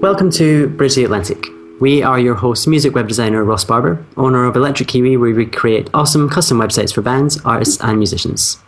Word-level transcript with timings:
Welcome 0.00 0.30
to 0.32 0.68
Bridge 0.68 0.94
the 0.94 1.04
Atlantic. 1.04 1.46
We 1.80 2.02
are 2.02 2.20
your 2.20 2.34
host, 2.34 2.68
music 2.68 2.94
web 2.94 3.08
designer 3.08 3.42
Ross 3.42 3.64
Barber, 3.64 4.04
owner 4.18 4.44
of 4.44 4.54
Electric 4.54 4.88
Kiwi, 4.88 5.16
where 5.16 5.34
we 5.34 5.46
create 5.46 5.88
awesome 5.94 6.28
custom 6.28 6.58
websites 6.58 6.94
for 6.94 7.00
bands, 7.00 7.40
artists, 7.46 7.82
and 7.82 7.96
musicians. 7.96 8.58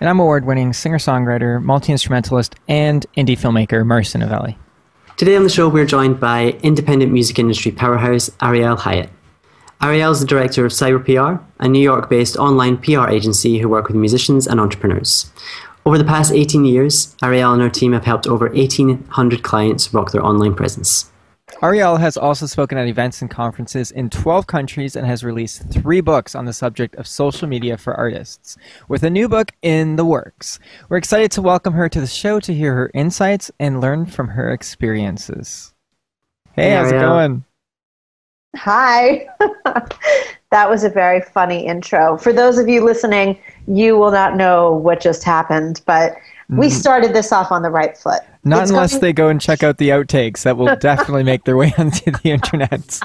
And 0.00 0.08
I'm 0.08 0.18
award 0.18 0.46
winning 0.46 0.72
singer 0.72 0.96
songwriter, 0.96 1.62
multi 1.62 1.92
instrumentalist, 1.92 2.54
and 2.66 3.04
indie 3.14 3.38
filmmaker 3.38 3.84
Marcia 3.84 4.16
Novelli. 4.16 4.56
Today 5.18 5.36
on 5.36 5.42
the 5.42 5.50
show, 5.50 5.68
we're 5.68 5.84
joined 5.84 6.18
by 6.18 6.58
independent 6.62 7.12
music 7.12 7.38
industry 7.38 7.72
powerhouse 7.72 8.30
Ariel 8.40 8.76
Hyatt. 8.76 9.10
Ariel 9.82 10.12
is 10.12 10.20
the 10.20 10.26
director 10.26 10.64
of 10.64 10.72
Cyber 10.72 11.04
PR, 11.04 11.42
a 11.62 11.68
New 11.68 11.80
York 11.80 12.08
based 12.08 12.38
online 12.38 12.78
PR 12.78 13.08
agency 13.08 13.58
who 13.58 13.68
work 13.68 13.88
with 13.88 13.96
musicians 13.96 14.46
and 14.46 14.58
entrepreneurs. 14.58 15.30
Over 15.86 15.96
the 15.96 16.04
past 16.04 16.32
18 16.32 16.64
years, 16.66 17.16
Ariel 17.22 17.52
and 17.52 17.62
her 17.62 17.70
team 17.70 17.92
have 17.92 18.04
helped 18.04 18.26
over 18.26 18.48
1,800 18.48 19.42
clients 19.42 19.92
rock 19.94 20.12
their 20.12 20.24
online 20.24 20.54
presence. 20.54 21.10
Ariel 21.62 21.96
has 21.96 22.16
also 22.16 22.46
spoken 22.46 22.78
at 22.78 22.86
events 22.86 23.20
and 23.22 23.30
conferences 23.30 23.90
in 23.90 24.08
12 24.08 24.46
countries 24.46 24.94
and 24.94 25.06
has 25.06 25.24
released 25.24 25.70
three 25.70 26.00
books 26.00 26.34
on 26.34 26.44
the 26.44 26.52
subject 26.52 26.94
of 26.96 27.06
social 27.06 27.48
media 27.48 27.76
for 27.76 27.94
artists, 27.94 28.56
with 28.88 29.02
a 29.02 29.10
new 29.10 29.28
book 29.28 29.52
in 29.62 29.96
the 29.96 30.04
works. 30.04 30.58
We're 30.88 30.98
excited 30.98 31.30
to 31.32 31.42
welcome 31.42 31.72
her 31.72 31.88
to 31.88 32.00
the 32.00 32.06
show 32.06 32.40
to 32.40 32.54
hear 32.54 32.74
her 32.74 32.90
insights 32.94 33.50
and 33.58 33.80
learn 33.80 34.06
from 34.06 34.28
her 34.28 34.50
experiences. 34.50 35.74
Hey, 36.52 36.70
Hey, 36.70 36.70
how's 36.70 36.92
it 36.92 37.00
going? 37.00 37.44
Hi. 38.56 39.28
that 40.50 40.68
was 40.68 40.84
a 40.84 40.90
very 40.90 41.20
funny 41.20 41.66
intro. 41.66 42.16
For 42.18 42.32
those 42.32 42.58
of 42.58 42.68
you 42.68 42.84
listening, 42.84 43.38
you 43.66 43.96
will 43.96 44.10
not 44.10 44.36
know 44.36 44.72
what 44.72 45.00
just 45.00 45.22
happened, 45.24 45.80
but 45.86 46.16
we 46.48 46.68
started 46.68 47.14
this 47.14 47.30
off 47.32 47.52
on 47.52 47.62
the 47.62 47.70
right 47.70 47.96
foot. 47.96 48.22
Mm-hmm. 48.22 48.48
Not 48.50 48.62
It's 48.62 48.70
unless 48.70 48.90
going- 48.92 49.00
they 49.02 49.12
go 49.12 49.28
and 49.28 49.40
check 49.40 49.62
out 49.62 49.78
the 49.78 49.90
outtakes. 49.90 50.42
That 50.42 50.56
will 50.56 50.74
definitely 50.76 51.22
make 51.22 51.44
their 51.44 51.56
way 51.56 51.72
onto 51.78 52.10
the 52.10 52.30
internet. 52.30 52.98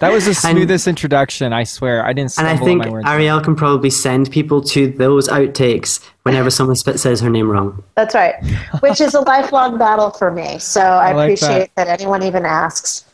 That 0.00 0.12
was 0.12 0.26
the 0.26 0.34
smoothest 0.34 0.86
introduction, 0.86 1.52
I 1.52 1.64
swear. 1.64 2.04
I 2.04 2.08
didn't 2.12 2.22
And 2.24 2.32
stumble 2.32 2.50
I 2.50 2.58
on 2.58 2.64
think 2.64 2.84
my 2.84 2.88
words. 2.90 3.06
Ariel 3.08 3.40
can 3.40 3.56
probably 3.56 3.90
send 3.90 4.30
people 4.30 4.60
to 4.62 4.88
those 4.88 5.28
outtakes 5.28 6.04
whenever 6.24 6.50
someone 6.50 6.76
says 6.76 7.20
her 7.20 7.30
name 7.30 7.48
wrong. 7.48 7.82
That's 7.94 8.14
right, 8.14 8.34
which 8.80 9.00
is 9.00 9.14
a 9.14 9.20
lifelong 9.20 9.78
battle 9.78 10.10
for 10.10 10.30
me. 10.30 10.58
So 10.58 10.80
I, 10.82 11.12
like 11.12 11.24
appreciate 11.38 11.74
that. 11.76 11.88
anyone 11.88 12.22
even 12.22 12.44
asks. 12.44 13.04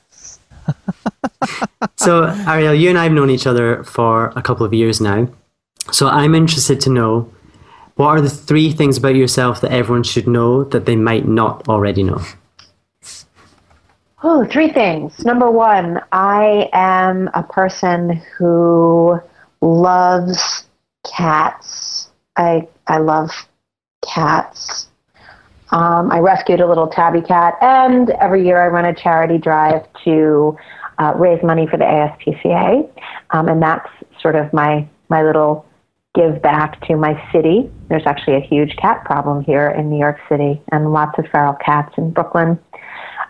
So, 1.96 2.24
Ariel, 2.46 2.74
you 2.74 2.88
and 2.88 2.98
I 2.98 3.04
have 3.04 3.12
known 3.12 3.30
each 3.30 3.46
other 3.46 3.84
for 3.84 4.32
a 4.36 4.42
couple 4.42 4.64
of 4.64 4.72
years 4.72 5.00
now. 5.00 5.28
So, 5.90 6.08
I'm 6.08 6.34
interested 6.34 6.80
to 6.82 6.90
know 6.90 7.30
what 8.00 8.08
are 8.08 8.20
the 8.22 8.30
three 8.30 8.72
things 8.72 8.96
about 8.96 9.14
yourself 9.14 9.60
that 9.60 9.72
everyone 9.72 10.04
should 10.04 10.26
know 10.26 10.64
that 10.64 10.86
they 10.86 10.96
might 10.96 11.28
not 11.28 11.68
already 11.68 12.02
know? 12.02 12.22
Oh, 14.22 14.46
three 14.46 14.70
things. 14.70 15.22
Number 15.24 15.50
one, 15.50 16.00
I 16.10 16.70
am 16.72 17.28
a 17.34 17.42
person 17.42 18.22
who 18.38 19.20
loves 19.60 20.64
cats. 21.14 22.10
I 22.36 22.68
I 22.86 22.98
love 22.98 23.30
cats. 24.02 24.88
Um, 25.70 26.10
I 26.10 26.18
rescued 26.18 26.60
a 26.60 26.66
little 26.66 26.88
tabby 26.88 27.20
cat, 27.20 27.56
and 27.60 28.10
every 28.10 28.44
year 28.44 28.62
I 28.62 28.68
run 28.68 28.86
a 28.86 28.94
charity 28.94 29.38
drive 29.38 29.86
to 30.04 30.56
uh, 31.00 31.14
raise 31.16 31.42
money 31.42 31.66
for 31.66 31.78
the 31.78 31.84
ASPCA, 31.84 32.88
um, 33.30 33.48
and 33.48 33.62
that's 33.62 33.88
sort 34.20 34.36
of 34.36 34.52
my 34.52 34.86
my 35.08 35.22
little 35.22 35.66
give 36.14 36.42
back 36.42 36.86
to 36.86 36.96
my 36.96 37.20
city. 37.32 37.70
There's 37.88 38.06
actually 38.06 38.36
a 38.36 38.40
huge 38.40 38.76
cat 38.76 39.04
problem 39.04 39.42
here 39.42 39.70
in 39.70 39.88
New 39.88 39.98
York 39.98 40.18
City, 40.28 40.60
and 40.70 40.92
lots 40.92 41.18
of 41.18 41.26
feral 41.32 41.54
cats 41.54 41.94
in 41.96 42.10
Brooklyn. 42.10 42.58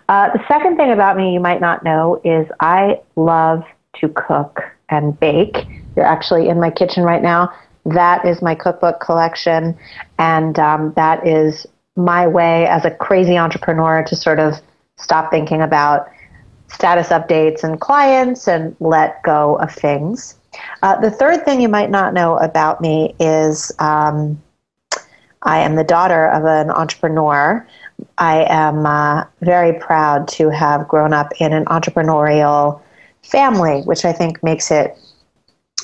Uh, 0.08 0.30
the 0.32 0.42
second 0.48 0.76
thing 0.76 0.90
about 0.90 1.16
me 1.16 1.32
you 1.32 1.40
might 1.40 1.60
not 1.60 1.84
know 1.84 2.20
is 2.24 2.46
I 2.58 3.00
love 3.14 3.62
to 4.00 4.08
cook 4.08 4.60
and 4.88 5.18
bake. 5.20 5.66
You're 5.94 6.04
actually 6.04 6.48
in 6.48 6.58
my 6.58 6.70
kitchen 6.70 7.04
right 7.04 7.22
now. 7.22 7.52
That 7.84 8.26
is 8.26 8.42
my 8.42 8.56
cookbook 8.56 9.00
collection, 9.00 9.78
and 10.18 10.58
um, 10.58 10.92
that 10.96 11.24
is 11.26 11.66
my 11.96 12.26
way 12.26 12.66
as 12.66 12.84
a 12.84 12.90
crazy 12.90 13.38
entrepreneur 13.38 14.02
to 14.08 14.16
sort 14.16 14.40
of 14.40 14.54
stop 14.98 15.30
thinking 15.30 15.62
about 15.62 16.08
status 16.72 17.08
updates 17.08 17.64
and 17.64 17.80
clients 17.80 18.48
and 18.48 18.74
let 18.80 19.22
go 19.22 19.56
of 19.56 19.72
things. 19.72 20.36
Uh, 20.82 21.00
the 21.00 21.10
third 21.10 21.44
thing 21.44 21.60
you 21.60 21.68
might 21.68 21.90
not 21.90 22.14
know 22.14 22.36
about 22.38 22.80
me 22.80 23.14
is 23.20 23.72
um, 23.78 24.40
I 25.42 25.60
am 25.60 25.76
the 25.76 25.84
daughter 25.84 26.26
of 26.28 26.44
an 26.44 26.70
entrepreneur. 26.70 27.66
I 28.18 28.44
am 28.48 28.86
uh, 28.86 29.24
very 29.40 29.78
proud 29.78 30.28
to 30.28 30.50
have 30.50 30.88
grown 30.88 31.12
up 31.12 31.32
in 31.38 31.52
an 31.52 31.64
entrepreneurial 31.66 32.80
family, 33.22 33.82
which 33.82 34.04
I 34.04 34.12
think 34.12 34.42
makes 34.42 34.70
it 34.70 34.98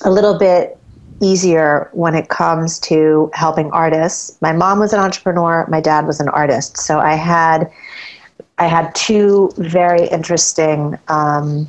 a 0.05 0.11
little 0.11 0.39
bit 0.39 0.79
easier 1.23 1.89
when 1.93 2.15
it 2.15 2.29
comes 2.29 2.79
to 2.79 3.31
helping 3.33 3.71
artists. 3.71 4.37
My 4.43 4.53
mom 4.53 4.79
was 4.79 4.93
an 4.93 5.01
entrepreneur, 5.01 5.67
my 5.69 5.81
dad 5.81 6.07
was 6.07 6.21
an 6.21 6.29
artist. 6.29 6.77
So 6.77 6.99
I 6.99 7.15
had 7.15 7.71
I 8.59 8.67
had 8.67 8.95
two 8.95 9.53
very 9.57 10.07
interesting 10.09 10.99
um, 11.09 11.69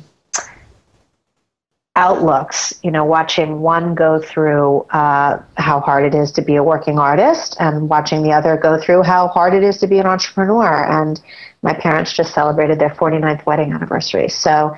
outlooks. 1.96 2.78
You 2.82 2.90
know, 2.90 3.04
watching 3.04 3.60
one 3.60 3.94
go 3.94 4.20
through 4.20 4.80
uh, 4.90 5.42
how 5.56 5.80
hard 5.80 6.04
it 6.04 6.14
is 6.14 6.32
to 6.32 6.42
be 6.42 6.56
a 6.56 6.62
working 6.62 6.98
artist, 6.98 7.56
and 7.60 7.88
watching 7.90 8.22
the 8.22 8.32
other 8.32 8.56
go 8.56 8.80
through 8.80 9.02
how 9.02 9.28
hard 9.28 9.52
it 9.52 9.62
is 9.62 9.76
to 9.78 9.86
be 9.86 9.98
an 9.98 10.06
entrepreneur. 10.06 10.84
And 10.84 11.20
my 11.62 11.74
parents 11.74 12.12
just 12.12 12.32
celebrated 12.32 12.78
their 12.78 12.90
49th 12.90 13.44
wedding 13.44 13.72
anniversary. 13.72 14.28
So, 14.28 14.74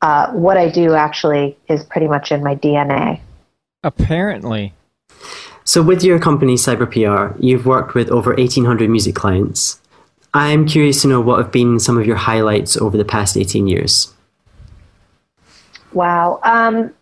uh, 0.00 0.32
what 0.32 0.56
I 0.56 0.70
do 0.70 0.94
actually 0.94 1.58
is 1.68 1.84
pretty 1.84 2.06
much 2.06 2.32
in 2.32 2.42
my 2.42 2.54
DNA. 2.54 3.20
Apparently. 3.82 4.72
So, 5.64 5.82
with 5.82 6.02
your 6.02 6.18
company, 6.18 6.54
Cyber 6.54 6.90
PR, 6.90 7.38
you've 7.38 7.66
worked 7.66 7.94
with 7.94 8.08
over 8.10 8.30
1,800 8.34 8.88
music 8.88 9.14
clients. 9.14 9.80
I'm 10.32 10.66
curious 10.66 11.02
to 11.02 11.08
know 11.08 11.20
what 11.20 11.38
have 11.38 11.50
been 11.50 11.80
some 11.80 11.98
of 11.98 12.06
your 12.06 12.16
highlights 12.16 12.76
over 12.76 12.96
the 12.96 13.04
past 13.04 13.36
18 13.36 13.66
years. 13.66 14.14
Wow. 15.92 16.40
Um, 16.44 16.94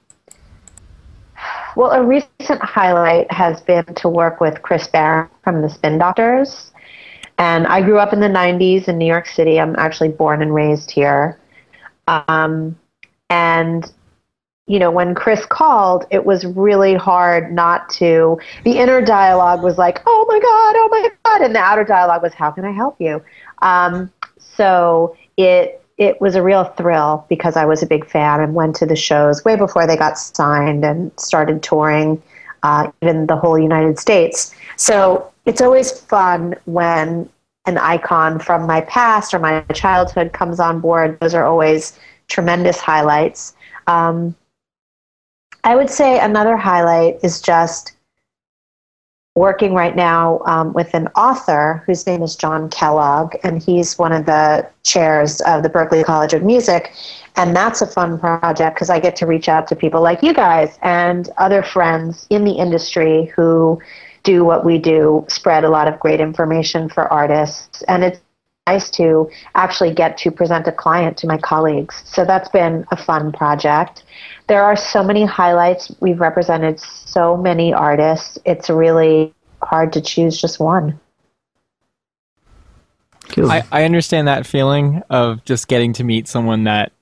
well, 1.77 1.91
a 1.91 2.03
recent 2.03 2.63
highlight 2.63 3.31
has 3.31 3.61
been 3.61 3.85
to 3.85 4.09
work 4.09 4.41
with 4.41 4.63
Chris 4.63 4.89
Barron 4.89 5.29
from 5.45 5.63
the 5.63 5.69
Spin 5.69 5.99
Doctors. 5.99 6.73
And 7.39 7.67
I 7.67 7.83
grew 7.83 7.99
up 7.99 8.13
in 8.13 8.21
the 8.21 8.29
90s 8.29 8.89
in 8.89 8.99
New 8.99 9.07
York 9.07 9.27
City. 9.27 9.61
I'm 9.61 9.77
actually 9.77 10.09
born 10.09 10.43
and 10.43 10.53
raised 10.53 10.91
here. 10.91 11.39
Um, 12.09 12.77
and, 13.31 13.93
you 14.69 14.79
know, 14.79 14.91
when 14.91 15.15
Chris 15.15 15.45
called, 15.47 16.05
it 16.11 16.27
was 16.27 16.45
really 16.45 16.95
hard 16.95 17.53
not 17.53 17.89
to. 17.89 18.39
The 18.65 18.79
inner 18.79 19.01
dialogue 19.01 19.63
was 19.63 19.79
like, 19.79 20.03
oh 20.07 20.27
my 20.29 20.39
God, 20.39 20.75
oh 20.77 20.89
my 20.91 21.11
God. 21.25 21.43
And 21.43 21.55
the 21.55 21.61
outer 21.61 21.85
dialogue 21.85 22.23
was, 22.23 22.35
how 22.35 22.51
can 22.51 22.67
I 22.67 22.73
help 22.73 23.01
you? 23.01 23.23
Um, 23.63 24.13
so 24.39 25.17
it 25.37 25.83
it 25.97 26.21
was 26.21 26.37
a 26.37 26.43
real 26.43 26.65
thrill 26.65 27.27
because 27.29 27.57
I 27.57 27.65
was 27.65 27.83
a 27.83 27.87
big 27.87 28.09
fan 28.09 28.41
and 28.41 28.55
went 28.55 28.77
to 28.77 28.87
the 28.87 28.95
shows 28.95 29.45
way 29.45 29.57
before 29.57 29.85
they 29.85 29.97
got 29.97 30.17
signed 30.17 30.85
and 30.85 31.11
started 31.19 31.61
touring 31.61 32.23
uh, 32.63 32.93
even 33.03 33.27
the 33.27 33.37
whole 33.37 33.59
United 33.59 33.99
States. 33.99 34.55
So 34.77 35.33
it's 35.45 35.61
always 35.61 35.91
fun 35.91 36.55
when 36.67 37.29
an 37.67 37.79
icon 37.79 38.39
from 38.39 38.67
my 38.67 38.83
past 38.83 39.35
or 39.35 39.41
my 39.41 39.61
childhood 39.75 40.33
comes 40.33 40.61
on 40.61 40.81
board. 40.81 41.19
Those 41.21 41.35
are 41.35 41.45
always 41.45 41.99
tremendous 42.29 42.79
highlights. 42.79 43.55
Um, 43.89 44.37
I 45.69 45.77
would 45.77 45.91
say 45.91 46.19
another 46.19 46.57
highlight 46.57 47.19
is 47.23 47.43
just 47.43 47.93
working 49.35 49.75
right 49.75 49.95
now 49.95 50.41
um, 50.47 50.73
with 50.73 50.95
an 50.95 51.09
author 51.09 51.83
whose 51.85 52.07
name 52.07 52.23
is 52.23 52.37
John 52.37 52.71
Kellogg, 52.71 53.35
and 53.43 53.63
he's 53.63 53.99
one 53.99 54.13
of 54.13 54.25
the 54.25 54.67
chairs 54.83 55.43
of 55.43 55.63
the 55.63 55.69
Berklee 55.69 56.07
College 56.07 56.33
of 56.33 56.43
Music. 56.43 56.95
And 57.37 57.55
that's 57.55 57.83
a 57.83 57.87
fun 57.87 58.19
project 58.19 58.77
because 58.77 58.89
I 58.89 58.99
get 58.99 59.15
to 59.17 59.27
reach 59.27 59.47
out 59.47 59.69
to 59.69 59.77
people 59.77 60.01
like 60.01 60.23
you 60.23 60.33
guys 60.33 60.79
and 60.81 61.29
other 61.37 61.63
friends 61.63 62.27
in 62.31 62.45
the 62.45 62.53
industry 62.53 63.27
who 63.37 63.79
do 64.23 64.47
what 64.47 64.65
we 64.65 64.79
do, 64.79 65.27
spread 65.29 65.65
a 65.65 65.69
lot 65.69 65.87
of 65.87 66.01
great 66.01 66.19
information 66.19 66.89
for 66.89 67.13
artists. 67.13 67.83
And 67.83 68.05
it's 68.05 68.21
nice 68.67 68.91
to 68.93 69.31
actually 69.55 69.93
get 69.93 70.17
to 70.19 70.31
present 70.31 70.67
a 70.67 70.73
client 70.73 71.19
to 71.19 71.27
my 71.27 71.37
colleagues. 71.37 72.03
So 72.07 72.25
that's 72.25 72.49
been 72.49 72.87
a 72.91 72.97
fun 72.97 73.33
project. 73.33 74.05
There 74.49 74.65
are 74.65 74.77
so 74.77 75.03
many 75.03 75.25
highlights. 75.25 75.95
We've 76.01 76.21
represented 76.21 76.81
so 76.81 77.37
many 77.37 77.73
artists. 77.73 78.39
It's 78.45 78.71
really 78.71 79.35
hard 79.63 79.93
to 79.93 80.01
choose 80.01 80.41
just 80.41 80.59
one. 80.59 80.99
Cool. 83.29 83.51
I, 83.51 83.63
I 83.71 83.85
understand 83.85 84.27
that 84.27 84.47
feeling 84.47 85.03
of 85.11 85.45
just 85.45 85.69
getting 85.69 85.93
to 85.95 86.05
meet 86.05 86.29
someone 86.29 86.65
that 86.65 86.93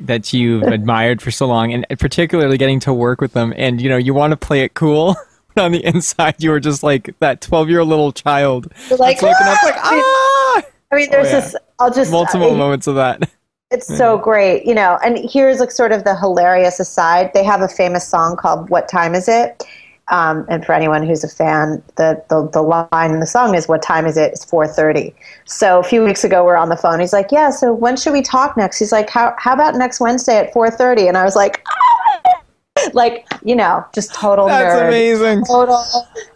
that 0.00 0.32
you've 0.32 0.62
admired 0.64 1.22
for 1.22 1.30
so 1.30 1.46
long 1.46 1.72
and 1.72 1.86
particularly 1.98 2.58
getting 2.58 2.80
to 2.80 2.92
work 2.92 3.20
with 3.20 3.32
them 3.32 3.54
and 3.56 3.80
you 3.80 3.88
know 3.88 3.96
you 3.96 4.12
want 4.12 4.32
to 4.32 4.36
play 4.36 4.60
it 4.62 4.74
cool 4.74 5.16
but 5.54 5.64
on 5.64 5.72
the 5.72 5.82
inside 5.86 6.34
you 6.38 6.50
were 6.50 6.60
just 6.60 6.82
like 6.82 7.14
that 7.20 7.40
12 7.40 7.70
year 7.70 7.80
old 7.80 7.88
little 7.88 8.12
child 8.12 8.70
like, 8.90 9.22
looking 9.22 9.46
up 9.46 9.62
like 9.62 9.76
ah 9.78 10.62
I 10.90 10.96
mean, 10.96 11.10
there's 11.10 11.28
oh, 11.28 11.30
yeah. 11.30 11.40
this. 11.40 11.56
I'll 11.78 11.92
just 11.92 12.10
multiple 12.10 12.52
uh, 12.52 12.56
moments 12.56 12.86
of 12.86 12.94
that. 12.96 13.28
It's 13.70 13.90
yeah. 13.90 13.96
so 13.96 14.18
great, 14.18 14.64
you 14.64 14.74
know. 14.74 14.98
And 15.04 15.18
here's 15.18 15.58
like 15.58 15.72
sort 15.72 15.90
of 15.90 16.04
the 16.04 16.16
hilarious 16.16 16.78
aside. 16.78 17.32
They 17.34 17.42
have 17.42 17.62
a 17.62 17.68
famous 17.68 18.06
song 18.06 18.36
called 18.36 18.70
"What 18.70 18.88
Time 18.88 19.14
Is 19.14 19.28
It." 19.28 19.64
Um, 20.08 20.46
and 20.48 20.64
for 20.64 20.72
anyone 20.72 21.04
who's 21.04 21.24
a 21.24 21.28
fan, 21.28 21.82
the, 21.96 22.22
the 22.28 22.48
the 22.48 22.62
line 22.62 23.10
in 23.10 23.18
the 23.18 23.26
song 23.26 23.56
is 23.56 23.66
"What 23.66 23.82
time 23.82 24.06
is 24.06 24.16
it?" 24.16 24.32
It's 24.32 24.44
four 24.44 24.68
thirty. 24.68 25.12
So 25.46 25.80
a 25.80 25.82
few 25.82 26.04
weeks 26.04 26.22
ago, 26.22 26.44
we're 26.44 26.56
on 26.56 26.68
the 26.68 26.76
phone. 26.76 27.00
He's 27.00 27.12
like, 27.12 27.32
"Yeah, 27.32 27.50
so 27.50 27.72
when 27.72 27.96
should 27.96 28.12
we 28.12 28.22
talk 28.22 28.56
next?" 28.56 28.78
He's 28.78 28.92
like, 28.92 29.10
"How 29.10 29.34
how 29.36 29.52
about 29.52 29.74
next 29.74 29.98
Wednesday 29.98 30.36
at 30.38 30.54
4.30? 30.54 31.08
And 31.08 31.16
I 31.16 31.24
was 31.24 31.34
like, 31.34 31.64
ah! 31.68 32.42
like 32.92 33.26
you 33.42 33.56
know 33.56 33.84
just 33.94 34.14
total 34.14 34.46
That's 34.46 34.74
nerd 34.74 34.88
amazing 34.88 35.44
total 35.44 35.82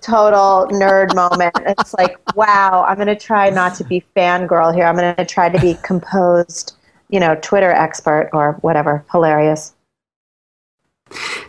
total 0.01 0.67
nerd 0.73 1.15
moment 1.15 1.55
it's 1.67 1.95
like 1.95 2.17
wow 2.35 2.85
i'm 2.89 2.97
going 2.97 3.09
to 3.09 3.15
try 3.15 3.51
not 3.51 3.75
to 3.75 3.85
be 3.85 4.03
fangirl 4.17 4.75
here 4.75 4.85
i'm 4.85 4.97
going 4.97 5.15
to 5.15 5.25
try 5.25 5.49
to 5.49 5.61
be 5.61 5.77
composed 5.83 6.77
you 7.11 7.21
know 7.21 7.37
twitter 7.37 7.71
expert 7.71 8.31
or 8.33 8.53
whatever. 8.61 9.05
Hilarious. 9.11 9.75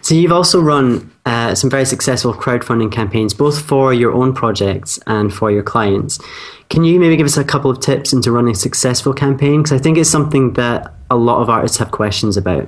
So 0.02 0.16
you've 0.16 0.32
also 0.32 0.60
run 0.60 1.12
uh, 1.26 1.54
some 1.54 1.70
very 1.70 1.86
successful 1.86 2.34
crowdfunding 2.34 2.92
campaigns 2.92 3.34
both 3.34 3.62
for 3.62 3.94
your 3.94 4.12
own 4.12 4.34
projects 4.34 5.00
and 5.06 5.32
for 5.32 5.52
your 5.52 5.62
clients. 5.62 6.20
Can 6.70 6.84
you 6.84 7.00
maybe 7.00 7.16
give 7.16 7.28
us 7.28 7.38
a 7.38 7.44
couple 7.44 7.70
of 7.70 7.80
tips 7.80 8.12
into 8.12 8.32
running 8.32 8.54
a 8.54 8.56
successful 8.56 9.14
campaign? 9.14 9.62
Because 9.62 9.80
i 9.80 9.82
think 9.82 9.98
it's 9.98 10.10
something 10.10 10.54
that 10.54 10.94
a 11.12 11.16
lot 11.16 11.42
of 11.42 11.50
artists 11.50 11.78
have 11.78 11.92
questions 11.92 12.38
about. 12.38 12.68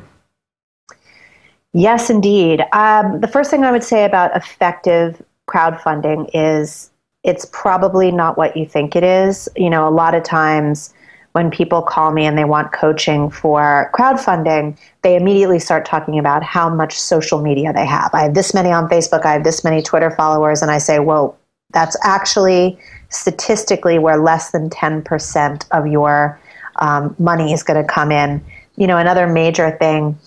Yes, 1.74 2.12
indeed. 2.12 2.64
Um, 2.74 3.20
the 3.22 3.28
first 3.28 3.50
thing 3.50 3.64
I 3.64 3.72
would 3.72 3.84
say 3.84 4.06
about 4.06 4.36
effective 4.36 5.22
crowdfunding 5.48 6.30
is 6.34 6.92
it's 7.24 7.46
probably 7.46 8.12
not 8.12 8.38
what 8.38 8.56
you 8.56 8.68
think 8.68 8.96
it 8.96 9.04
is. 9.04 9.50
You 9.56 9.72
know, 9.72 9.88
a 9.88 9.90
lot 9.90 10.14
of 10.14 10.24
times 10.24 10.94
when 11.34 11.50
people 11.50 11.82
call 11.82 12.12
me 12.12 12.26
and 12.26 12.38
they 12.38 12.46
want 12.46 12.72
coaching 12.72 13.30
for 13.30 13.92
crowdfunding, 13.94 14.78
they 15.02 15.16
immediately 15.16 15.60
start 15.60 15.84
talking 15.86 16.20
about 16.20 16.44
how 16.44 16.70
much 16.70 16.98
social 16.98 17.42
media 17.42 17.74
they 17.74 17.86
have. 17.86 18.12
I 18.14 18.24
have 18.24 18.36
this 18.36 18.54
many 18.54 18.72
on 18.72 18.88
Facebook, 18.88 19.26
I 19.26 19.34
have 19.34 19.44
this 19.44 19.64
many 19.64 19.82
Twitter 19.82 20.12
followers, 20.12 20.62
and 20.62 20.70
I 20.70 20.78
say, 20.78 21.00
well, 21.00 21.38
that's 21.74 21.98
actually 22.04 22.78
statistically 23.10 23.98
where 23.98 24.18
less 24.18 24.52
than 24.52 24.70
10% 24.70 25.66
of 25.72 25.88
your 25.88 26.40
um, 26.76 27.16
money 27.18 27.52
is 27.52 27.64
going 27.64 27.82
to 27.82 27.92
come 27.92 28.12
in. 28.12 28.44
You 28.76 28.86
know, 28.86 28.98
another 28.98 29.28
major 29.28 29.72
thing 29.78 30.18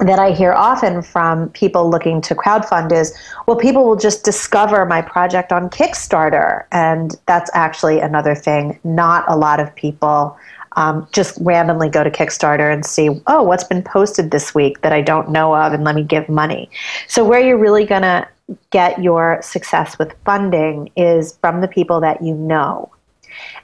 that 0.00 0.18
I 0.18 0.32
hear 0.32 0.52
often 0.52 1.02
from 1.02 1.50
people 1.50 1.90
looking 1.90 2.20
to 2.22 2.34
crowdfund 2.34 2.92
is, 2.92 3.16
well, 3.46 3.56
people 3.56 3.84
will 3.86 3.96
just 3.96 4.24
discover 4.24 4.84
my 4.86 5.02
project 5.02 5.52
on 5.52 5.68
Kickstarter. 5.70 6.64
And 6.72 7.16
that's 7.26 7.50
actually 7.54 8.00
another 8.00 8.34
thing. 8.34 8.78
Not 8.84 9.24
a 9.28 9.36
lot 9.36 9.60
of 9.60 9.74
people 9.74 10.36
um, 10.76 11.06
just 11.12 11.36
randomly 11.40 11.88
go 11.88 12.04
to 12.04 12.10
Kickstarter 12.10 12.72
and 12.72 12.84
see, 12.86 13.10
oh, 13.26 13.42
what's 13.42 13.64
been 13.64 13.82
posted 13.82 14.30
this 14.30 14.54
week 14.54 14.80
that 14.82 14.92
I 14.92 15.02
don't 15.02 15.30
know 15.30 15.54
of, 15.54 15.72
and 15.72 15.84
let 15.84 15.94
me 15.94 16.02
give 16.02 16.28
money. 16.28 16.70
So, 17.08 17.24
where 17.24 17.40
you're 17.40 17.58
really 17.58 17.84
going 17.84 18.02
to 18.02 18.26
get 18.70 19.02
your 19.02 19.40
success 19.42 19.98
with 19.98 20.14
funding 20.24 20.90
is 20.96 21.36
from 21.40 21.60
the 21.60 21.68
people 21.68 22.00
that 22.00 22.22
you 22.22 22.34
know. 22.34 22.90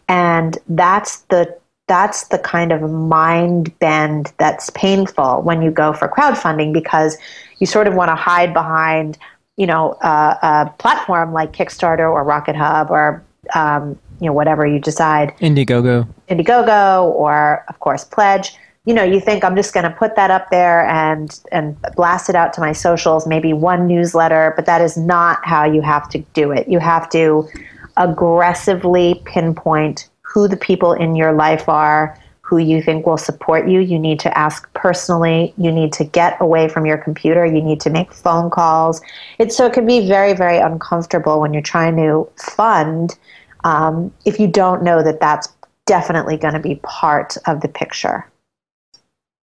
And 0.08 0.58
that's 0.68 1.20
the 1.22 1.56
that's 1.86 2.28
the 2.28 2.38
kind 2.38 2.72
of 2.72 2.90
mind 2.90 3.76
bend 3.78 4.32
that's 4.38 4.70
painful 4.70 5.42
when 5.42 5.62
you 5.62 5.70
go 5.70 5.92
for 5.92 6.08
crowdfunding 6.08 6.72
because 6.72 7.16
you 7.58 7.66
sort 7.66 7.86
of 7.86 7.94
want 7.94 8.08
to 8.08 8.14
hide 8.14 8.52
behind 8.52 9.18
you 9.56 9.66
know 9.66 9.92
uh, 10.02 10.36
a 10.42 10.70
platform 10.78 11.32
like 11.32 11.52
kickstarter 11.52 12.10
or 12.10 12.24
RocketHub 12.24 12.90
or 12.90 13.24
um, 13.54 13.98
you 14.20 14.26
know 14.26 14.32
whatever 14.32 14.66
you 14.66 14.78
decide. 14.78 15.34
Indiegogo. 15.38 16.08
Indiegogo 16.28 17.04
or 17.04 17.64
of 17.68 17.78
course 17.80 18.04
pledge. 18.04 18.56
You 18.84 18.94
know 18.94 19.02
you 19.02 19.18
think 19.18 19.44
i'm 19.44 19.56
just 19.56 19.74
going 19.74 19.82
to 19.82 19.90
put 19.90 20.14
that 20.14 20.30
up 20.30 20.50
there 20.50 20.86
and 20.86 21.40
and 21.50 21.76
blast 21.96 22.28
it 22.28 22.36
out 22.36 22.52
to 22.52 22.60
my 22.60 22.72
socials 22.72 23.26
maybe 23.26 23.52
one 23.52 23.88
newsletter 23.88 24.52
but 24.54 24.64
that 24.66 24.80
is 24.80 24.96
not 24.96 25.44
how 25.44 25.64
you 25.64 25.82
have 25.82 26.08
to 26.10 26.18
do 26.34 26.52
it. 26.52 26.68
You 26.68 26.78
have 26.78 27.10
to 27.10 27.48
aggressively 27.96 29.22
pinpoint 29.24 30.08
who 30.36 30.46
the 30.46 30.56
people 30.56 30.92
in 30.92 31.16
your 31.16 31.32
life 31.32 31.66
are 31.66 32.14
who 32.42 32.58
you 32.58 32.82
think 32.82 33.06
will 33.06 33.16
support 33.16 33.66
you. 33.66 33.80
You 33.80 33.98
need 33.98 34.20
to 34.20 34.36
ask 34.36 34.70
personally. 34.74 35.54
You 35.56 35.72
need 35.72 35.94
to 35.94 36.04
get 36.04 36.36
away 36.42 36.68
from 36.68 36.84
your 36.84 36.98
computer. 36.98 37.46
You 37.46 37.62
need 37.62 37.80
to 37.80 37.88
make 37.88 38.12
phone 38.12 38.50
calls. 38.50 39.00
It's, 39.38 39.56
so 39.56 39.64
it 39.64 39.72
can 39.72 39.86
be 39.86 40.06
very, 40.06 40.34
very 40.34 40.58
uncomfortable 40.58 41.40
when 41.40 41.54
you're 41.54 41.62
trying 41.62 41.96
to 41.96 42.28
fund 42.36 43.16
um, 43.64 44.12
if 44.26 44.38
you 44.38 44.46
don't 44.46 44.82
know 44.82 45.02
that 45.02 45.20
that's 45.20 45.48
definitely 45.86 46.36
going 46.36 46.52
to 46.52 46.60
be 46.60 46.74
part 46.82 47.38
of 47.46 47.62
the 47.62 47.68
picture. 47.68 48.30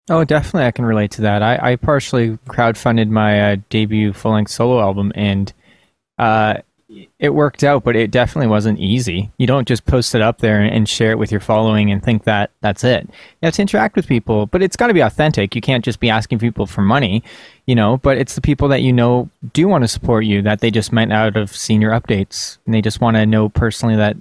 Oh, 0.09 0.23
definitely, 0.23 0.67
I 0.67 0.71
can 0.71 0.85
relate 0.85 1.11
to 1.11 1.21
that. 1.23 1.43
I, 1.43 1.73
I 1.73 1.75
partially 1.75 2.37
crowdfunded 2.47 3.09
my 3.09 3.51
uh, 3.51 3.55
debut 3.69 4.13
full 4.13 4.31
length 4.31 4.51
solo 4.51 4.79
album, 4.79 5.11
and 5.15 5.51
uh, 6.17 6.59
it 7.19 7.33
worked 7.33 7.63
out, 7.63 7.83
but 7.83 7.95
it 7.95 8.11
definitely 8.11 8.47
wasn't 8.47 8.79
easy. 8.79 9.29
You 9.37 9.45
don't 9.45 9.67
just 9.67 9.85
post 9.85 10.15
it 10.15 10.21
up 10.21 10.39
there 10.39 10.61
and 10.61 10.87
share 10.87 11.11
it 11.11 11.17
with 11.17 11.31
your 11.31 11.41
following 11.41 11.91
and 11.91 12.01
think 12.01 12.23
that 12.23 12.51
that's 12.61 12.83
it. 12.83 13.03
You 13.05 13.45
have 13.47 13.55
to 13.55 13.61
interact 13.61 13.95
with 13.95 14.07
people, 14.07 14.45
but 14.45 14.63
it's 14.63 14.77
got 14.77 14.87
to 14.87 14.93
be 14.93 15.01
authentic. 15.01 15.53
You 15.53 15.61
can't 15.61 15.83
just 15.83 15.99
be 15.99 16.09
asking 16.09 16.39
people 16.39 16.65
for 16.65 16.81
money, 16.81 17.23
you 17.65 17.75
know, 17.75 17.97
but 17.97 18.17
it's 18.17 18.35
the 18.35 18.41
people 18.41 18.69
that 18.69 18.81
you 18.81 18.93
know 18.93 19.29
do 19.53 19.67
want 19.67 19.83
to 19.83 19.87
support 19.87 20.23
you 20.23 20.41
that 20.43 20.61
they 20.61 20.71
just 20.71 20.93
might 20.93 21.11
have 21.11 21.55
seen 21.55 21.81
your 21.81 21.91
updates 21.91 22.57
and 22.65 22.73
they 22.73 22.81
just 22.81 23.01
want 23.01 23.17
to 23.17 23.25
know 23.25 23.49
personally 23.49 23.97
that, 23.97 24.15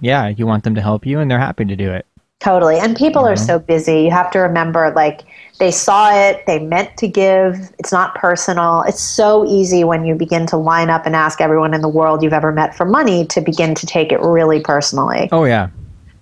yeah, 0.00 0.28
you 0.28 0.46
want 0.46 0.64
them 0.64 0.76
to 0.76 0.82
help 0.82 1.04
you 1.04 1.18
and 1.18 1.30
they're 1.30 1.38
happy 1.38 1.64
to 1.64 1.76
do 1.76 1.92
it. 1.92 2.06
Totally. 2.40 2.78
And 2.78 2.96
people 2.96 3.22
mm-hmm. 3.22 3.32
are 3.32 3.36
so 3.36 3.58
busy. 3.58 4.02
You 4.02 4.10
have 4.10 4.30
to 4.32 4.38
remember, 4.40 4.92
like, 4.94 5.22
they 5.58 5.70
saw 5.70 6.12
it, 6.12 6.44
they 6.46 6.58
meant 6.58 6.96
to 6.98 7.08
give. 7.08 7.72
It's 7.78 7.92
not 7.92 8.14
personal. 8.16 8.82
It's 8.82 9.00
so 9.00 9.46
easy 9.46 9.84
when 9.84 10.04
you 10.04 10.14
begin 10.14 10.46
to 10.48 10.56
line 10.56 10.90
up 10.90 11.06
and 11.06 11.14
ask 11.14 11.40
everyone 11.40 11.74
in 11.74 11.80
the 11.80 11.88
world 11.88 12.22
you've 12.22 12.32
ever 12.32 12.52
met 12.52 12.74
for 12.74 12.84
money 12.84 13.24
to 13.26 13.40
begin 13.40 13.74
to 13.76 13.86
take 13.86 14.12
it 14.12 14.20
really 14.20 14.60
personally. 14.60 15.28
Oh, 15.32 15.44
yeah. 15.44 15.70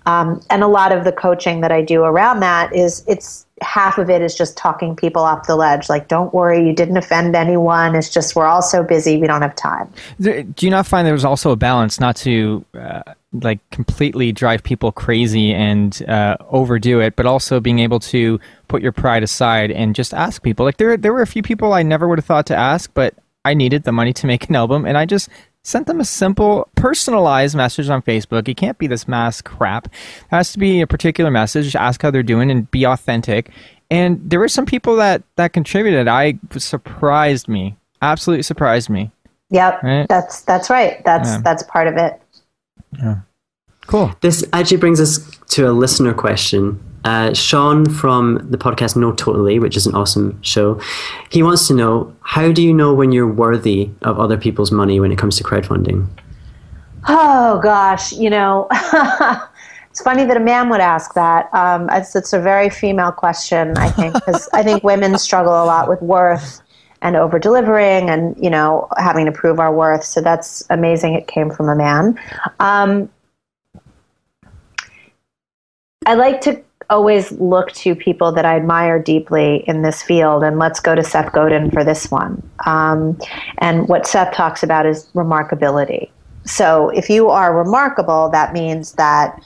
Um, 0.05 0.41
and 0.49 0.63
a 0.63 0.67
lot 0.67 0.91
of 0.91 1.03
the 1.03 1.11
coaching 1.11 1.61
that 1.61 1.71
I 1.71 1.81
do 1.81 2.03
around 2.03 2.41
that 2.41 2.75
is 2.75 3.03
it's 3.07 3.45
half 3.61 3.97
of 3.97 4.09
it 4.09 4.21
is 4.21 4.35
just 4.35 4.57
talking 4.57 4.95
people 4.95 5.23
off 5.23 5.47
the 5.47 5.55
ledge. 5.55 5.89
Like, 5.89 6.09
don't 6.09 6.33
worry, 6.33 6.65
you 6.65 6.73
didn't 6.73 6.97
offend 6.97 7.35
anyone. 7.35 7.95
It's 7.95 8.09
just 8.09 8.35
we're 8.35 8.45
all 8.45 8.61
so 8.61 8.83
busy, 8.83 9.17
we 9.17 9.27
don't 9.27 9.41
have 9.41 9.55
time. 9.55 9.91
Do 10.19 10.45
you 10.59 10.69
not 10.69 10.85
find 10.85 11.07
there's 11.07 11.25
also 11.25 11.51
a 11.51 11.55
balance 11.55 11.99
not 11.99 12.17
to 12.17 12.65
uh, 12.77 13.03
like 13.33 13.59
completely 13.71 14.31
drive 14.31 14.63
people 14.63 14.91
crazy 14.91 15.53
and 15.53 16.03
uh, 16.07 16.37
overdo 16.49 16.99
it, 16.99 17.15
but 17.15 17.25
also 17.25 17.59
being 17.59 17.79
able 17.79 17.99
to 17.99 18.39
put 18.67 18.81
your 18.81 18.91
pride 18.91 19.23
aside 19.23 19.71
and 19.71 19.95
just 19.95 20.13
ask 20.13 20.43
people? 20.43 20.65
Like, 20.65 20.77
there 20.77 20.97
there 20.97 21.13
were 21.13 21.21
a 21.21 21.27
few 21.27 21.43
people 21.43 21.73
I 21.73 21.83
never 21.83 22.07
would 22.07 22.19
have 22.19 22.25
thought 22.25 22.45
to 22.47 22.55
ask, 22.55 22.91
but 22.93 23.15
I 23.45 23.53
needed 23.53 23.83
the 23.83 23.91
money 23.91 24.13
to 24.13 24.27
make 24.27 24.49
an 24.49 24.55
album, 24.55 24.85
and 24.85 24.97
I 24.97 25.05
just 25.05 25.29
sent 25.63 25.87
them 25.87 25.99
a 25.99 26.05
simple 26.05 26.69
personalized 26.75 27.55
message 27.55 27.89
on 27.89 28.01
Facebook. 28.01 28.47
It 28.47 28.57
can't 28.57 28.77
be 28.77 28.87
this 28.87 29.07
mass 29.07 29.41
crap. 29.41 29.87
It 29.87 29.91
has 30.29 30.51
to 30.53 30.59
be 30.59 30.81
a 30.81 30.87
particular 30.87 31.31
message. 31.31 31.75
Ask 31.75 32.01
how 32.01 32.11
they're 32.11 32.23
doing 32.23 32.51
and 32.51 32.69
be 32.69 32.85
authentic. 32.85 33.49
And 33.89 34.19
there 34.29 34.39
were 34.39 34.47
some 34.47 34.65
people 34.65 34.95
that 34.97 35.23
that 35.35 35.53
contributed. 35.53 36.07
I 36.07 36.39
surprised 36.57 37.47
me. 37.47 37.77
Absolutely 38.01 38.43
surprised 38.43 38.89
me. 38.89 39.11
Yep. 39.51 39.83
Right? 39.83 40.07
That's 40.09 40.41
that's 40.41 40.69
right. 40.69 41.03
That's 41.05 41.29
yeah. 41.29 41.41
that's 41.43 41.63
part 41.63 41.87
of 41.87 41.95
it. 41.97 42.19
Yeah. 42.99 43.17
Cool. 43.87 44.13
This 44.21 44.45
actually 44.53 44.77
brings 44.77 44.99
us 44.99 45.19
to 45.49 45.69
a 45.69 45.71
listener 45.71 46.13
question. 46.13 46.81
Uh, 47.03 47.33
Sean 47.33 47.85
from 47.89 48.39
the 48.49 48.57
podcast 48.57 48.95
No 48.95 49.11
Totally, 49.11 49.59
which 49.59 49.75
is 49.75 49.85
an 49.85 49.93
awesome 49.93 50.41
show, 50.41 50.79
he 51.29 51.43
wants 51.43 51.67
to 51.67 51.73
know 51.73 52.15
how 52.21 52.51
do 52.53 52.63
you 52.63 52.73
know 52.73 52.93
when 52.93 53.11
you're 53.11 53.27
worthy 53.27 53.91
of 54.03 54.19
other 54.19 54.37
people's 54.37 54.71
money 54.71 55.01
when 55.01 55.11
it 55.11 55.17
comes 55.17 55.35
to 55.37 55.43
crowdfunding? 55.43 56.07
Oh 57.09 57.59
gosh, 57.61 58.13
you 58.13 58.29
know, 58.29 58.67
it's 58.71 60.01
funny 60.01 60.23
that 60.23 60.37
a 60.37 60.39
man 60.39 60.69
would 60.69 60.79
ask 60.79 61.13
that. 61.15 61.53
Um, 61.53 61.89
it's, 61.91 62.15
it's 62.15 62.31
a 62.31 62.39
very 62.39 62.69
female 62.69 63.11
question, 63.11 63.77
I 63.77 63.89
think, 63.89 64.13
because 64.13 64.47
I 64.53 64.63
think 64.63 64.83
women 64.83 65.17
struggle 65.17 65.51
a 65.51 65.65
lot 65.65 65.89
with 65.89 66.01
worth 66.01 66.61
and 67.03 67.15
over 67.15 67.37
delivering 67.37 68.09
and 68.09 68.35
you 68.41 68.49
know 68.49 68.87
having 68.97 69.25
to 69.25 69.31
prove 69.31 69.59
our 69.59 69.73
worth. 69.73 70.03
So 70.03 70.21
that's 70.21 70.63
amazing. 70.71 71.13
It 71.13 71.27
came 71.27 71.51
from 71.51 71.69
a 71.69 71.75
man. 71.75 72.19
Um, 72.59 73.09
I 76.05 76.15
like 76.15 76.41
to 76.41 76.61
always 76.89 77.31
look 77.33 77.71
to 77.71 77.95
people 77.95 78.31
that 78.33 78.45
I 78.45 78.55
admire 78.55 78.99
deeply 78.99 79.63
in 79.67 79.83
this 79.83 80.01
field, 80.01 80.43
and 80.43 80.57
let's 80.59 80.79
go 80.79 80.95
to 80.95 81.03
Seth 81.03 81.31
Godin 81.31 81.71
for 81.71 81.83
this 81.83 82.09
one. 82.09 82.41
Um, 82.65 83.19
and 83.59 83.87
what 83.87 84.07
Seth 84.07 84.33
talks 84.33 84.63
about 84.63 84.85
is 84.85 85.05
remarkability. 85.13 86.09
So 86.45 86.89
if 86.89 87.09
you 87.09 87.29
are 87.29 87.55
remarkable, 87.55 88.29
that 88.29 88.53
means 88.53 88.93
that 88.93 89.41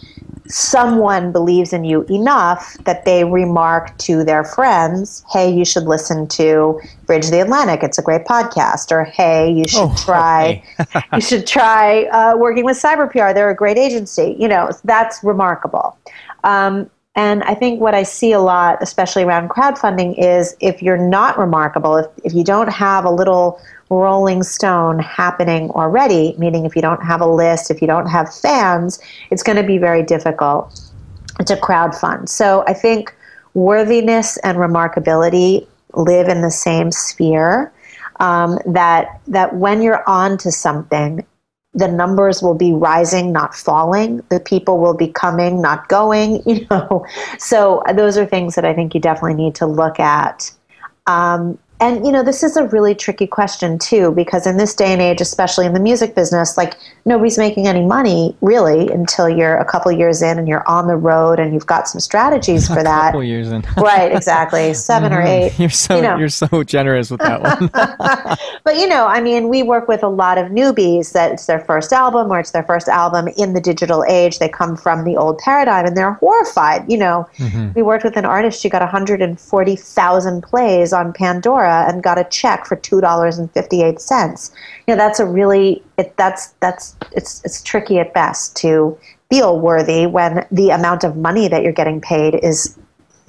someone 0.47 1.31
believes 1.31 1.73
in 1.73 1.83
you 1.83 2.03
enough 2.03 2.77
that 2.85 3.05
they 3.05 3.23
remark 3.25 3.95
to 3.97 4.23
their 4.23 4.43
friends, 4.43 5.23
hey, 5.31 5.49
you 5.51 5.65
should 5.65 5.83
listen 5.83 6.27
to 6.27 6.79
Bridge 7.05 7.29
the 7.29 7.41
Atlantic. 7.41 7.83
It's 7.83 7.97
a 7.97 8.01
great 8.01 8.25
podcast. 8.25 8.91
Or, 8.91 9.03
hey, 9.03 9.51
you 9.51 9.67
should 9.67 9.81
Oh, 9.81 9.95
try, 9.97 10.63
you 11.13 11.21
should 11.21 11.45
try 11.45 12.05
uh, 12.05 12.37
working 12.37 12.63
with 12.63 12.77
CyberPR. 12.77 13.33
They're 13.33 13.49
a 13.49 13.55
great 13.55 13.77
agency. 13.77 14.35
You 14.39 14.47
know, 14.47 14.71
that's 14.83 15.23
remarkable. 15.23 15.97
Um, 16.43 16.89
and 17.15 17.43
I 17.43 17.55
think 17.55 17.81
what 17.81 17.95
I 17.95 18.03
see 18.03 18.31
a 18.31 18.39
lot, 18.39 18.77
especially 18.81 19.23
around 19.23 19.49
crowdfunding, 19.49 20.15
is 20.17 20.55
if 20.59 20.83
you're 20.83 20.97
not 20.97 21.37
remarkable, 21.37 21.97
if, 21.97 22.05
if 22.23 22.33
you 22.33 22.43
don't 22.43 22.69
have 22.69 23.05
a 23.05 23.09
little 23.11 23.59
rolling 23.89 24.44
stone 24.44 25.00
happening 25.00 25.70
already, 25.72 26.36
meaning 26.38 26.65
if 26.65 26.75
you 26.75 26.82
don't 26.82 27.03
have 27.03 27.22
a 27.22 27.25
list, 27.25 27.72
if 27.72 27.82
you 27.82 27.88
don't 27.88 28.08
have 28.08 28.34
fans, 28.34 29.00
it's 29.32 29.44
going 29.44 29.56
to 29.56 29.63
be 29.63 29.77
very 29.77 30.03
difficult 30.03 30.79
to 31.46 31.56
crowdfund. 31.56 32.29
So 32.29 32.63
I 32.67 32.74
think 32.74 33.15
worthiness 33.53 34.38
and 34.38 34.58
remarkability 34.58 35.67
live 35.94 36.27
in 36.27 36.41
the 36.41 36.51
same 36.51 36.91
sphere. 36.91 37.72
Um, 38.20 38.58
that 38.65 39.22
that 39.27 39.56
when 39.58 39.84
you're 39.84 40.08
on 40.10 40.39
to 40.39 40.51
something, 40.51 41.24
the 41.77 41.88
numbers 41.88 42.41
will 42.41 42.56
be 42.56 42.74
rising, 42.74 43.32
not 43.32 43.53
falling. 43.53 44.24
The 44.29 44.39
people 44.39 44.79
will 44.79 44.96
be 44.96 45.08
coming, 45.08 45.62
not 45.62 45.88
going. 45.88 46.41
You 46.48 46.65
know, 46.72 47.06
so 47.38 47.84
those 47.94 48.17
are 48.17 48.25
things 48.25 48.56
that 48.56 48.65
I 48.65 48.74
think 48.74 48.96
you 48.96 49.00
definitely 49.00 49.36
need 49.36 49.53
to 49.56 49.67
look 49.67 50.00
at. 50.00 50.51
Um, 51.06 51.60
and 51.79 52.05
you 52.05 52.12
know, 52.12 52.24
this 52.24 52.41
is 52.41 52.57
a 52.57 52.63
really 52.63 52.96
tricky 52.96 53.27
question 53.27 53.77
too, 53.77 54.12
because 54.12 54.48
in 54.48 54.57
this 54.57 54.74
day 54.74 54.91
and 54.93 55.01
age, 55.01 55.22
especially 55.22 55.67
in 55.67 55.74
the 55.74 55.79
music 55.79 56.15
business, 56.15 56.57
like 56.57 56.75
nobody's 57.05 57.38
making 57.38 57.67
any 57.67 57.86
money 57.86 58.36
really 58.41 58.91
until 58.91 59.29
you're 59.29 59.57
a 59.57 59.65
couple 59.65 59.91
years 59.91 60.24
in 60.24 60.39
and 60.39 60.48
you're 60.48 60.67
on 60.67 60.88
the 60.88 60.96
road 60.96 61.39
and 61.39 61.53
you've 61.53 61.67
got 61.67 61.88
some 61.88 62.00
strategies 62.00 62.67
for 62.74 62.81
that. 62.81 63.07
couple 63.07 63.24
years 63.24 63.51
in. 63.51 63.63
right, 63.77 64.12
exactly, 64.12 64.74
7 64.74 65.13
or 65.13 65.17
mm-hmm. 65.17 65.27
eight. 65.27 65.60
You're 65.60 65.69
so 65.69 65.98
you 65.98 66.01
know. 66.01 66.17
are 66.17 66.29
so 66.29 66.63
generous 66.63 67.12
with 67.12 67.22
that 67.22 67.41
one. 67.41 67.69
but 68.63 68.77
you 68.77 68.88
know, 68.88 69.05
I 69.05 69.22
mean, 69.22 69.48
we 69.48 69.62
work 69.62 69.88
with 69.88 70.01
a 70.01 70.10
lot 70.10 70.39
of 70.39 70.48
newbies 70.48 71.13
that 71.13 71.31
it's 71.31 71.46
their 71.46 71.60
first 71.60 71.93
album 71.93 72.31
or 72.31 72.39
it's 72.39 72.51
their 72.51 72.63
first 72.63 72.88
album 72.88 73.27
in 73.38 73.53
the 73.53 73.62
digital 73.62 74.03
age. 74.10 74.39
They 74.39 74.50
come 74.50 74.75
from 74.75 75.03
the 75.03 75.15
old 75.15 75.38
paradigm 75.38 75.86
and 75.86 75.96
they're 75.96 76.13
horrified. 76.13 76.89
You 76.91 76.98
know, 76.98 77.29
mm-hmm. 77.38 77.74
we 77.74 77.84
worked 77.84 78.03
with 78.03 78.17
an 78.17 78.25
artist, 78.25 78.62
she 78.62 78.69
got 78.69 78.81
140,000 78.81 80.41
plays 80.41 80.91
on 80.91 81.13
Pandora 81.13 81.66
and 81.67 82.03
got 82.03 82.17
a 82.17 82.24
check 82.25 82.65
for 82.65 82.75
$2.58. 82.75 84.51
You 84.88 84.93
know, 84.93 84.97
that's 84.97 85.19
a 85.19 85.25
really 85.25 85.83
it, 85.97 86.15
that's 86.17 86.47
that's 86.59 86.95
it's 87.12 87.43
it's 87.43 87.62
tricky 87.62 88.00
at 88.00 88.13
best 88.13 88.55
to 88.57 88.97
feel 89.29 89.59
worthy 89.59 90.05
when 90.05 90.45
the 90.51 90.69
amount 90.69 91.03
of 91.03 91.17
money 91.17 91.47
that 91.47 91.63
you're 91.63 91.74
getting 91.74 92.00
paid 92.00 92.36
is 92.36 92.77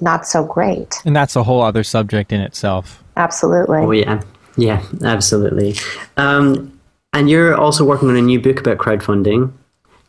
not 0.01 0.25
so 0.25 0.45
great. 0.45 0.95
and 1.05 1.15
that's 1.15 1.35
a 1.35 1.43
whole 1.43 1.61
other 1.61 1.83
subject 1.83 2.31
in 2.31 2.39
itself. 2.39 3.03
Absolutely. 3.17 3.79
Oh 3.79 3.91
yeah, 3.91 4.21
yeah, 4.55 4.81
absolutely. 5.03 5.75
Um, 6.15 6.79
and 7.13 7.29
you're 7.29 7.55
also 7.55 7.83
working 7.83 8.09
on 8.09 8.15
a 8.15 8.21
new 8.21 8.39
book 8.39 8.59
about 8.59 8.77
crowdfunding. 8.77 9.51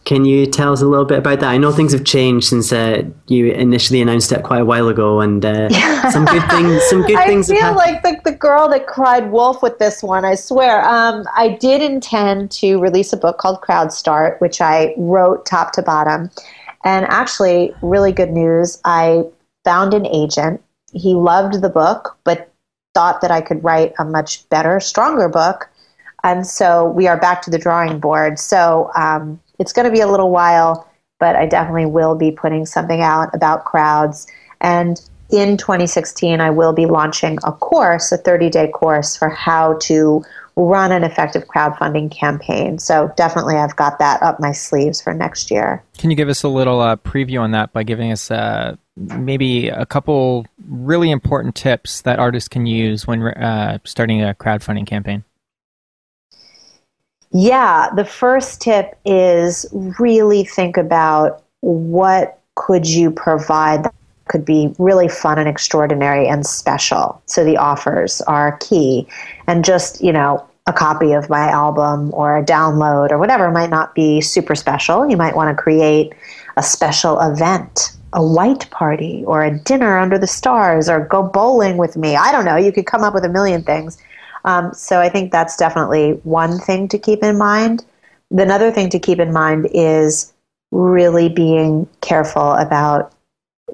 Can 0.05 0.25
you 0.25 0.47
tell 0.47 0.73
us 0.73 0.81
a 0.81 0.87
little 0.87 1.05
bit 1.05 1.19
about 1.19 1.41
that? 1.41 1.51
I 1.51 1.59
know 1.59 1.73
things 1.73 1.93
have 1.93 2.05
changed 2.05 2.49
since 2.49 2.73
uh, 2.73 3.03
you 3.27 3.53
initially 3.53 4.01
announced 4.01 4.33
it 4.33 4.43
quite 4.43 4.63
a 4.63 4.65
while 4.65 4.89
ago, 4.89 5.21
and 5.21 5.45
uh, 5.45 5.69
some 6.11 6.25
good 6.25 6.49
things. 6.51 6.83
Some 6.85 7.03
good 7.03 7.17
I 7.17 7.27
things. 7.27 7.49
have 7.49 7.59
feel 7.59 7.75
like 7.75 8.03
the, 8.03 8.19
the 8.25 8.37
girl 8.37 8.69
that 8.71 8.87
cried 8.87 9.31
wolf 9.31 9.63
with 9.63 9.79
this 9.79 10.03
one, 10.03 10.25
I 10.25 10.35
swear. 10.35 10.85
Um, 10.85 11.25
I 11.37 11.49
did 11.61 11.83
intend 11.83 12.51
to 12.53 12.79
release 12.79 13.13
a 13.13 13.17
book 13.17 13.39
called 13.39 13.61
Crowd 13.61 13.93
Start, 13.93 14.41
which 14.41 14.61
I 14.61 14.95
wrote 14.97 15.45
top 15.47 15.73
to 15.73 15.83
bottom. 15.83 16.31
And 16.85 17.05
actually, 17.07 17.75
really 17.83 18.11
good 18.11 18.31
news. 18.31 18.81
I 18.85 19.25
found 19.65 19.93
an 19.93 20.07
agent. 20.07 20.63
He 20.93 21.15
loved 21.15 21.61
the 21.61 21.69
book, 21.69 22.17
but 22.25 22.51
thought 22.95 23.21
that 23.21 23.31
I 23.31 23.41
could 23.41 23.63
write 23.63 23.93
a 23.99 24.05
much 24.05 24.49
better, 24.49 24.81
stronger 24.81 25.29
book. 25.29 25.71
And 26.25 26.47
so 26.47 26.87
we 26.87 27.07
are 27.07 27.19
back 27.19 27.43
to 27.43 27.51
the 27.51 27.59
drawing 27.59 28.01
board. 28.01 28.39
So 28.39 28.91
um, 28.97 29.41
it's 29.61 29.73
going 29.73 29.85
to 29.85 29.93
be 29.93 30.01
a 30.01 30.09
little 30.09 30.31
while, 30.31 30.89
but 31.21 31.37
I 31.37 31.47
definitely 31.47 31.87
will 31.87 32.17
be 32.17 32.33
putting 32.33 32.65
something 32.67 33.03
out 33.03 33.29
about 33.35 33.67
crowds. 33.67 34.27
And 34.61 35.01
in 35.31 35.59
2016, 35.59 36.41
I 36.41 36.51
will 36.51 36.73
be 36.73 36.87
launching 36.87 37.39
a 37.45 37.53
course, 37.53 38.11
a 38.11 38.17
30 38.17 38.51
day 38.51 38.69
course 38.69 39.17
for 39.17 39.29
how 39.29 39.75
to 39.83 40.25
run 40.57 40.93
an 40.93 41.05
effective 41.05 41.47
crowdfunding 41.47 42.11
campaign. 42.11 42.79
So 42.79 43.13
definitely, 43.17 43.57
I've 43.57 43.77
got 43.77 43.99
that 43.99 44.23
up 44.23 44.41
my 44.41 44.53
sleeves 44.53 45.01
for 45.01 45.15
next 45.15 45.51
year. 45.51 45.85
Can 45.99 46.11
you 46.11 46.17
give 46.17 46.29
us 46.29 46.43
a 46.43 46.49
little 46.49 46.81
uh, 46.81 46.97
preview 46.97 47.41
on 47.41 47.53
that 47.53 47.73
by 47.73 47.83
giving 47.83 48.11
us 48.11 48.31
uh, 48.31 48.77
maybe 48.97 49.69
a 49.69 49.87
couple 49.87 50.47
really 50.69 51.11
important 51.11 51.55
tips 51.55 52.03
that 52.03 52.19
artists 52.19 52.49
can 52.49 52.67
use 52.67 53.07
when 53.07 53.23
uh, 53.23 53.79
starting 53.85 54.23
a 54.23 54.35
crowdfunding 54.35 54.87
campaign? 54.87 55.23
Yeah, 57.33 57.91
the 57.95 58.05
first 58.05 58.61
tip 58.61 58.99
is 59.05 59.67
really 59.99 60.45
think 60.45 60.77
about 60.77 61.43
what 61.61 62.41
could 62.57 62.87
you 62.89 63.11
provide 63.11 63.85
that 63.85 63.95
could 64.29 64.45
be 64.45 64.73
really 64.79 65.09
fun 65.09 65.39
and 65.39 65.49
extraordinary 65.49 66.29
and 66.29 66.47
special. 66.47 67.21
So 67.27 67.45
the 67.45 67.57
offers 67.57 68.21
are 68.23 68.57
key. 68.59 69.07
And 69.47 69.65
just, 69.65 70.03
you 70.03 70.13
know, 70.13 70.47
a 70.67 70.73
copy 70.73 71.13
of 71.13 71.29
my 71.29 71.49
album 71.49 72.13
or 72.15 72.39
a 72.39 72.45
download 72.45 73.11
or 73.11 73.19
whatever 73.19 73.51
might 73.51 73.71
not 73.71 73.95
be 73.95 74.21
super 74.21 74.55
special. 74.55 75.09
You 75.09 75.17
might 75.17 75.35
want 75.35 75.57
to 75.57 75.61
create 75.61 76.13
a 76.57 76.63
special 76.63 77.21
event, 77.21 77.91
a 78.13 78.25
white 78.25 78.71
party 78.71 79.25
or 79.27 79.43
a 79.43 79.59
dinner 79.59 79.99
under 79.99 80.19
the 80.19 80.29
stars 80.29 80.89
or 80.89 81.01
go 81.01 81.23
bowling 81.23 81.77
with 81.77 81.97
me. 81.97 82.15
I 82.15 82.31
don't 82.31 82.45
know. 82.45 82.57
You 82.57 82.73
could 82.73 82.87
come 82.87 83.03
up 83.03 83.15
with 83.15 83.25
a 83.25 83.29
million 83.29 83.63
things. 83.63 83.99
Um, 84.45 84.73
so 84.75 85.01
I 85.01 85.09
think 85.09 85.33
that's 85.33 85.57
definitely 85.57 86.13
one 86.23 86.59
thing 86.59 86.89
to 86.89 86.99
keep 86.99 87.23
in 87.23 87.39
mind. 87.39 87.85
Another 88.31 88.71
thing 88.71 88.89
to 88.91 88.99
keep 88.99 89.19
in 89.19 89.33
mind 89.33 89.69
is 89.73 90.33
really 90.71 91.29
being 91.29 91.89
careful 92.01 92.53
about, 92.53 93.13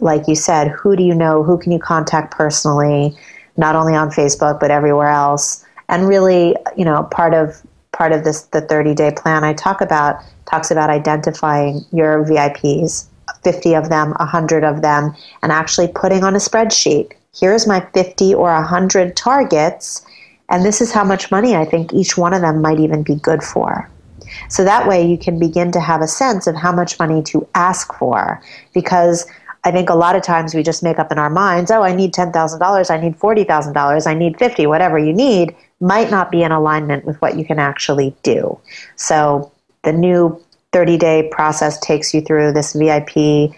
like 0.00 0.26
you 0.28 0.34
said, 0.34 0.68
who 0.68 0.96
do 0.96 1.02
you 1.02 1.14
know, 1.14 1.42
who 1.42 1.58
can 1.58 1.72
you 1.72 1.78
contact 1.78 2.32
personally, 2.32 3.14
not 3.56 3.76
only 3.76 3.94
on 3.94 4.10
Facebook 4.10 4.60
but 4.60 4.70
everywhere 4.70 5.08
else, 5.10 5.64
and 5.88 6.08
really, 6.08 6.56
you 6.76 6.84
know, 6.84 7.04
part 7.04 7.34
of 7.34 7.62
part 7.92 8.12
of 8.12 8.24
this 8.24 8.42
the 8.42 8.60
30 8.60 8.94
day 8.94 9.10
plan 9.16 9.42
I 9.42 9.54
talk 9.54 9.80
about 9.80 10.22
talks 10.50 10.70
about 10.70 10.90
identifying 10.90 11.80
your 11.92 12.24
VIPs, 12.24 13.06
50 13.42 13.74
of 13.74 13.88
them, 13.88 14.10
100 14.18 14.64
of 14.64 14.82
them, 14.82 15.14
and 15.42 15.52
actually 15.52 15.88
putting 15.88 16.22
on 16.22 16.34
a 16.34 16.38
spreadsheet. 16.38 17.12
Here's 17.34 17.66
my 17.66 17.80
50 17.92 18.34
or 18.34 18.52
100 18.52 19.16
targets 19.16 20.06
and 20.48 20.64
this 20.64 20.80
is 20.80 20.92
how 20.92 21.04
much 21.04 21.30
money 21.30 21.56
I 21.56 21.64
think 21.64 21.92
each 21.92 22.16
one 22.16 22.32
of 22.32 22.40
them 22.40 22.62
might 22.62 22.78
even 22.78 23.02
be 23.02 23.16
good 23.16 23.42
for. 23.42 23.90
So 24.48 24.64
that 24.64 24.86
way 24.86 25.06
you 25.06 25.18
can 25.18 25.38
begin 25.38 25.72
to 25.72 25.80
have 25.80 26.02
a 26.02 26.08
sense 26.08 26.46
of 26.46 26.56
how 26.56 26.72
much 26.72 26.98
money 26.98 27.22
to 27.24 27.46
ask 27.54 27.92
for. 27.94 28.42
Because 28.74 29.26
I 29.64 29.72
think 29.72 29.90
a 29.90 29.94
lot 29.94 30.14
of 30.14 30.22
times 30.22 30.54
we 30.54 30.62
just 30.62 30.82
make 30.82 30.98
up 30.98 31.10
in 31.10 31.18
our 31.18 31.30
minds, 31.30 31.70
oh, 31.70 31.82
I 31.82 31.94
need 31.94 32.12
$10,000, 32.12 32.90
I 32.90 33.00
need 33.00 33.18
$40,000, 33.18 34.06
I 34.06 34.14
need 34.14 34.38
50, 34.38 34.66
whatever 34.66 34.98
you 34.98 35.12
need, 35.12 35.56
might 35.80 36.10
not 36.10 36.30
be 36.30 36.42
in 36.42 36.52
alignment 36.52 37.04
with 37.04 37.20
what 37.20 37.36
you 37.36 37.44
can 37.44 37.58
actually 37.58 38.14
do. 38.22 38.58
So 38.94 39.52
the 39.82 39.92
new 39.92 40.40
30 40.72 40.98
day 40.98 41.28
process 41.32 41.78
takes 41.80 42.14
you 42.14 42.20
through 42.20 42.52
this 42.52 42.74
VIP 42.74 43.52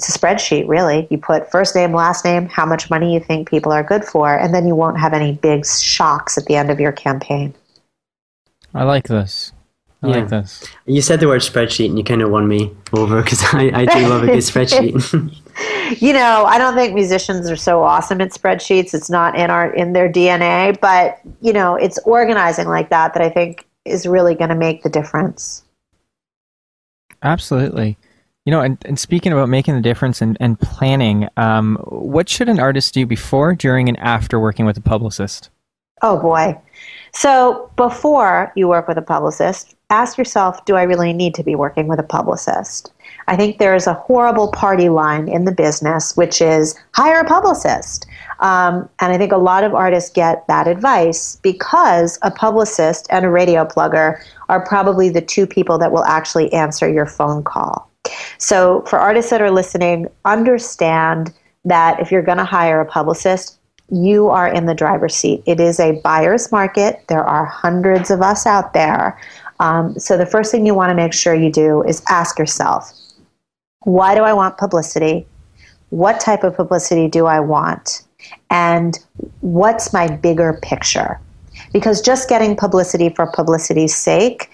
it's 0.00 0.14
a 0.14 0.18
spreadsheet 0.18 0.66
really 0.66 1.06
you 1.10 1.18
put 1.18 1.50
first 1.50 1.74
name 1.74 1.92
last 1.92 2.24
name 2.24 2.46
how 2.46 2.64
much 2.64 2.88
money 2.88 3.12
you 3.12 3.20
think 3.20 3.48
people 3.48 3.70
are 3.70 3.82
good 3.82 4.04
for 4.04 4.34
and 4.34 4.54
then 4.54 4.66
you 4.66 4.74
won't 4.74 4.98
have 4.98 5.12
any 5.12 5.32
big 5.32 5.66
shocks 5.66 6.38
at 6.38 6.46
the 6.46 6.56
end 6.56 6.70
of 6.70 6.80
your 6.80 6.92
campaign 6.92 7.54
I 8.74 8.84
like 8.84 9.08
this. 9.08 9.52
I 10.02 10.06
like 10.06 10.28
this. 10.28 10.66
You 10.86 11.02
said 11.02 11.20
the 11.20 11.28
word 11.28 11.42
spreadsheet 11.42 11.86
and 11.86 11.98
you 11.98 12.04
kind 12.04 12.22
of 12.22 12.30
won 12.30 12.48
me 12.48 12.74
over 12.94 13.22
because 13.22 13.42
I, 13.52 13.70
I 13.74 13.84
do 13.84 14.08
love 14.08 14.22
a 14.22 14.26
good 14.26 14.38
spreadsheet. 14.38 16.00
you 16.00 16.14
know, 16.14 16.44
I 16.46 16.56
don't 16.56 16.74
think 16.74 16.94
musicians 16.94 17.50
are 17.50 17.56
so 17.56 17.82
awesome 17.82 18.22
at 18.22 18.30
spreadsheets. 18.30 18.94
It's 18.94 19.10
not 19.10 19.36
in 19.38 19.50
our 19.50 19.70
in 19.74 19.92
their 19.92 20.10
DNA, 20.10 20.80
but 20.80 21.20
you 21.42 21.52
know, 21.52 21.74
it's 21.74 21.98
organizing 22.06 22.66
like 22.66 22.88
that 22.88 23.12
that 23.12 23.22
I 23.22 23.28
think 23.28 23.66
is 23.84 24.06
really 24.06 24.34
going 24.34 24.48
to 24.48 24.56
make 24.56 24.82
the 24.82 24.88
difference. 24.88 25.64
Absolutely. 27.22 27.98
You 28.46 28.52
know, 28.52 28.60
and, 28.62 28.78
and 28.86 28.98
speaking 28.98 29.32
about 29.32 29.48
making 29.48 29.74
the 29.74 29.82
difference 29.82 30.22
and, 30.22 30.36
and 30.40 30.58
planning, 30.58 31.28
um, 31.36 31.76
what 31.88 32.28
should 32.28 32.48
an 32.48 32.58
artist 32.58 32.94
do 32.94 33.04
before, 33.04 33.54
during, 33.54 33.88
and 33.88 33.98
after 33.98 34.40
working 34.40 34.64
with 34.64 34.78
a 34.78 34.80
publicist? 34.80 35.50
Oh 36.02 36.18
boy. 36.18 36.58
So 37.12 37.70
before 37.76 38.52
you 38.56 38.68
work 38.68 38.88
with 38.88 38.96
a 38.96 39.02
publicist, 39.02 39.74
ask 39.90 40.16
yourself, 40.16 40.64
do 40.64 40.76
I 40.76 40.84
really 40.84 41.12
need 41.12 41.34
to 41.34 41.42
be 41.42 41.54
working 41.54 41.88
with 41.88 41.98
a 41.98 42.04
publicist? 42.04 42.92
I 43.28 43.36
think 43.36 43.58
there 43.58 43.74
is 43.74 43.86
a 43.86 43.94
horrible 43.94 44.50
party 44.52 44.88
line 44.88 45.28
in 45.28 45.44
the 45.44 45.52
business, 45.52 46.16
which 46.16 46.40
is 46.40 46.78
hire 46.94 47.20
a 47.20 47.24
publicist. 47.24 48.06
Um, 48.38 48.88
and 49.00 49.12
I 49.12 49.18
think 49.18 49.32
a 49.32 49.36
lot 49.36 49.64
of 49.64 49.74
artists 49.74 50.10
get 50.10 50.46
that 50.46 50.66
advice 50.66 51.36
because 51.42 52.18
a 52.22 52.30
publicist 52.30 53.06
and 53.10 53.24
a 53.24 53.30
radio 53.30 53.66
plugger 53.66 54.22
are 54.48 54.64
probably 54.64 55.10
the 55.10 55.20
two 55.20 55.46
people 55.46 55.76
that 55.78 55.92
will 55.92 56.04
actually 56.04 56.50
answer 56.52 56.88
your 56.88 57.06
phone 57.06 57.42
call. 57.42 57.89
So, 58.38 58.82
for 58.86 58.98
artists 58.98 59.30
that 59.30 59.42
are 59.42 59.50
listening, 59.50 60.06
understand 60.24 61.32
that 61.64 62.00
if 62.00 62.10
you're 62.10 62.22
going 62.22 62.38
to 62.38 62.44
hire 62.44 62.80
a 62.80 62.86
publicist, 62.86 63.58
you 63.90 64.28
are 64.28 64.48
in 64.48 64.66
the 64.66 64.74
driver's 64.74 65.14
seat. 65.14 65.42
It 65.46 65.60
is 65.60 65.78
a 65.78 66.00
buyer's 66.02 66.50
market. 66.50 67.04
There 67.08 67.24
are 67.24 67.44
hundreds 67.44 68.10
of 68.10 68.22
us 68.22 68.46
out 68.46 68.72
there. 68.72 69.20
Um, 69.58 69.98
so, 69.98 70.16
the 70.16 70.26
first 70.26 70.50
thing 70.50 70.64
you 70.64 70.74
want 70.74 70.90
to 70.90 70.94
make 70.94 71.12
sure 71.12 71.34
you 71.34 71.52
do 71.52 71.82
is 71.82 72.02
ask 72.08 72.38
yourself 72.38 72.92
why 73.84 74.14
do 74.14 74.22
I 74.22 74.32
want 74.32 74.58
publicity? 74.58 75.26
What 75.90 76.20
type 76.20 76.44
of 76.44 76.54
publicity 76.54 77.08
do 77.08 77.26
I 77.26 77.40
want? 77.40 78.02
And 78.50 78.98
what's 79.40 79.92
my 79.92 80.06
bigger 80.06 80.58
picture? 80.62 81.18
Because 81.72 82.00
just 82.00 82.28
getting 82.28 82.56
publicity 82.56 83.08
for 83.10 83.26
publicity's 83.26 83.94
sake 83.94 84.50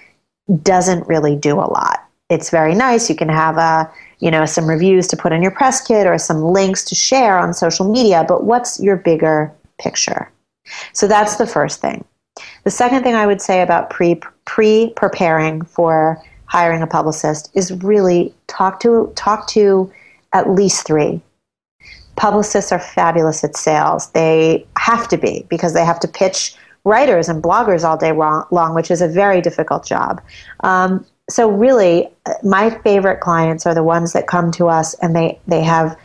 doesn't 0.63 1.07
really 1.09 1.37
do 1.37 1.57
a 1.57 1.67
lot 1.71 2.06
it's 2.29 2.51
very 2.51 2.75
nice. 2.75 3.09
You 3.09 3.17
can 3.17 3.29
have 3.29 3.57
a, 3.57 3.91
you 4.19 4.31
know, 4.31 4.47
some 4.47 4.67
reviews 4.67 5.07
to 5.09 5.17
put 5.17 5.33
in 5.33 5.43
your 5.43 5.51
press 5.51 5.81
kit 5.81 6.07
or 6.07 6.19
some 6.19 6.43
links 6.43 6.85
to 6.87 6.95
share 6.95 7.39
on 7.39 7.55
social 7.55 7.91
media, 7.91 8.25
but 8.27 8.45
what's 8.45 8.81
your 8.81 8.97
bigger 8.97 9.53
picture? 9.79 10.31
So 10.93 11.07
that's 11.07 11.37
the 11.37 11.47
first 11.47 11.81
thing. 11.81 12.05
The 12.65 12.71
second 12.71 13.03
thing 13.03 13.15
I 13.15 13.27
would 13.27 13.41
say 13.41 13.63
about 13.63 13.91
pre 13.91 14.21
pre 14.45 14.93
preparing 14.97 15.63
for 15.63 16.23
hiring 16.47 16.83
a 16.83 16.87
publicist 16.87 17.51
is 17.55 17.73
really 17.73 18.35
talk 18.47 18.81
to 18.81 19.13
talk 19.17 19.49
to 19.49 19.93
at 20.33 20.51
least 20.51 20.87
3. 20.87 21.21
Publicists 22.17 22.73
are 22.73 22.79
fabulous 22.79 23.45
at 23.45 23.57
sales. 23.57 24.11
They 24.11 24.67
have 24.79 25.09
to 25.09 25.17
be 25.17 25.47
because 25.49 25.75
they 25.75 25.85
have 25.85 26.01
to 26.01 26.09
pitch 26.09 26.57
writers 26.85 27.29
and 27.29 27.43
bloggers 27.43 27.85
all 27.85 27.97
day 27.97 28.13
long, 28.13 28.75
which 28.75 28.91
is 28.91 29.01
a 29.01 29.09
very 29.09 29.41
difficult 29.41 29.85
job. 29.85 30.21
Um, 30.61 31.05
so 31.29 31.51
really 31.51 32.09
uh, 32.27 32.35
my 32.43 32.71
favorite 32.83 33.21
clients 33.21 33.67
are 33.67 33.75
the 33.75 33.83
ones 33.83 34.13
that 34.13 34.27
come 34.27 34.51
to 34.53 34.69
us 34.69 34.95
and 34.95 35.15
they 35.15 35.39
they 35.47 35.63
have 35.63 35.99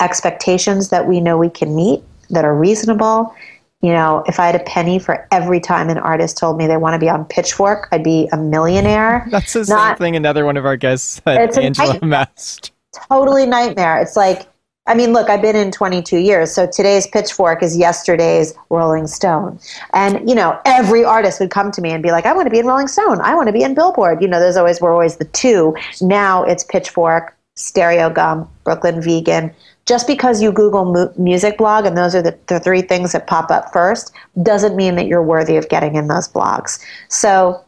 expectations 0.00 0.90
that 0.90 1.06
we 1.06 1.20
know 1.20 1.36
we 1.36 1.50
can 1.50 1.74
meet 1.74 2.02
that 2.30 2.44
are 2.44 2.54
reasonable. 2.54 3.34
You 3.80 3.92
know 3.92 4.24
if 4.26 4.40
i 4.40 4.46
had 4.46 4.56
a 4.56 4.64
penny 4.64 4.98
for 4.98 5.26
every 5.30 5.60
time 5.60 5.88
an 5.88 5.98
artist 5.98 6.36
told 6.36 6.58
me 6.58 6.66
they 6.66 6.76
want 6.76 6.94
to 6.94 6.98
be 6.98 7.08
on 7.08 7.24
pitchfork 7.26 7.86
i'd 7.92 8.02
be 8.02 8.28
a 8.32 8.36
millionaire. 8.36 9.26
That's 9.30 9.52
the 9.52 9.64
Not, 9.68 9.90
same 9.90 9.96
thing 9.98 10.16
another 10.16 10.44
one 10.44 10.56
of 10.56 10.66
our 10.66 10.76
guests 10.76 11.20
said 11.24 11.56
angela 11.56 11.98
mast. 12.04 12.72
Totally 13.08 13.46
nightmare. 13.46 14.00
It's 14.00 14.16
like 14.16 14.48
I 14.88 14.94
mean, 14.94 15.12
look, 15.12 15.28
I've 15.28 15.42
been 15.42 15.54
in 15.54 15.70
22 15.70 16.16
years, 16.16 16.50
so 16.50 16.66
today's 16.66 17.06
Pitchfork 17.06 17.62
is 17.62 17.76
yesterday's 17.76 18.54
Rolling 18.70 19.06
Stone. 19.06 19.60
And, 19.92 20.26
you 20.26 20.34
know, 20.34 20.58
every 20.64 21.04
artist 21.04 21.40
would 21.40 21.50
come 21.50 21.70
to 21.72 21.82
me 21.82 21.90
and 21.90 22.02
be 22.02 22.10
like, 22.10 22.24
I 22.24 22.32
want 22.32 22.46
to 22.46 22.50
be 22.50 22.58
in 22.58 22.66
Rolling 22.66 22.88
Stone. 22.88 23.20
I 23.20 23.34
want 23.34 23.48
to 23.48 23.52
be 23.52 23.62
in 23.62 23.74
Billboard. 23.74 24.22
You 24.22 24.28
know, 24.28 24.40
there's 24.40 24.56
always, 24.56 24.80
we're 24.80 24.90
always 24.90 25.18
the 25.18 25.26
two. 25.26 25.76
Now 26.00 26.42
it's 26.42 26.64
Pitchfork, 26.64 27.36
Stereogum, 27.54 28.48
Brooklyn 28.64 29.02
Vegan. 29.02 29.54
Just 29.84 30.06
because 30.06 30.40
you 30.40 30.52
Google 30.52 30.86
mu- 30.86 31.12
music 31.22 31.58
blog 31.58 31.84
and 31.84 31.96
those 31.96 32.14
are 32.14 32.22
the, 32.22 32.38
the 32.46 32.58
three 32.58 32.80
things 32.80 33.12
that 33.12 33.26
pop 33.26 33.50
up 33.50 33.70
first 33.74 34.10
doesn't 34.42 34.74
mean 34.74 34.94
that 34.94 35.06
you're 35.06 35.22
worthy 35.22 35.56
of 35.58 35.68
getting 35.68 35.96
in 35.96 36.06
those 36.06 36.28
blogs. 36.28 36.82
So 37.08 37.62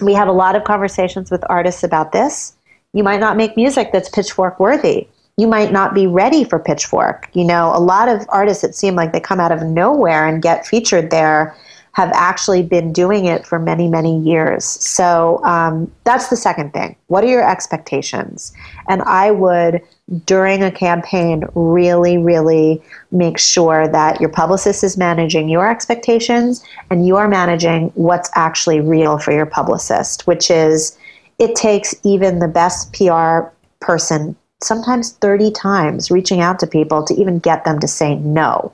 we 0.00 0.14
have 0.14 0.28
a 0.28 0.32
lot 0.32 0.54
of 0.54 0.62
conversations 0.62 1.32
with 1.32 1.42
artists 1.50 1.82
about 1.82 2.12
this. 2.12 2.54
You 2.92 3.02
might 3.02 3.18
not 3.18 3.36
make 3.36 3.56
music 3.56 3.90
that's 3.92 4.08
pitchfork 4.08 4.60
worthy 4.60 5.08
you 5.36 5.46
might 5.46 5.72
not 5.72 5.94
be 5.94 6.06
ready 6.06 6.44
for 6.44 6.58
Pitchfork. 6.58 7.28
You 7.32 7.44
know, 7.44 7.72
a 7.74 7.80
lot 7.80 8.08
of 8.08 8.26
artists 8.28 8.62
that 8.62 8.74
seem 8.74 8.94
like 8.94 9.12
they 9.12 9.20
come 9.20 9.40
out 9.40 9.52
of 9.52 9.62
nowhere 9.62 10.26
and 10.26 10.42
get 10.42 10.66
featured 10.66 11.10
there 11.10 11.56
have 11.94 12.10
actually 12.12 12.62
been 12.62 12.92
doing 12.92 13.26
it 13.26 13.46
for 13.46 13.56
many, 13.58 13.86
many 13.86 14.18
years. 14.18 14.64
So 14.64 15.40
um, 15.44 15.90
that's 16.02 16.28
the 16.28 16.36
second 16.36 16.72
thing. 16.72 16.96
What 17.06 17.22
are 17.22 17.28
your 17.28 17.48
expectations? 17.48 18.52
And 18.88 19.00
I 19.02 19.30
would, 19.30 19.80
during 20.24 20.62
a 20.62 20.72
campaign, 20.72 21.44
really, 21.54 22.18
really 22.18 22.82
make 23.12 23.38
sure 23.38 23.86
that 23.86 24.20
your 24.20 24.28
publicist 24.28 24.82
is 24.82 24.96
managing 24.96 25.48
your 25.48 25.70
expectations 25.70 26.64
and 26.90 27.06
you 27.06 27.14
are 27.16 27.28
managing 27.28 27.90
what's 27.94 28.28
actually 28.34 28.80
real 28.80 29.18
for 29.18 29.32
your 29.32 29.46
publicist, 29.46 30.26
which 30.26 30.50
is 30.50 30.98
it 31.38 31.54
takes 31.54 31.94
even 32.02 32.40
the 32.40 32.48
best 32.48 32.92
PR 32.92 33.50
person 33.80 34.36
sometimes 34.64 35.12
30 35.12 35.50
times 35.52 36.10
reaching 36.10 36.40
out 36.40 36.58
to 36.60 36.66
people 36.66 37.04
to 37.04 37.14
even 37.14 37.38
get 37.38 37.64
them 37.64 37.78
to 37.80 37.88
say 37.88 38.16
no. 38.16 38.72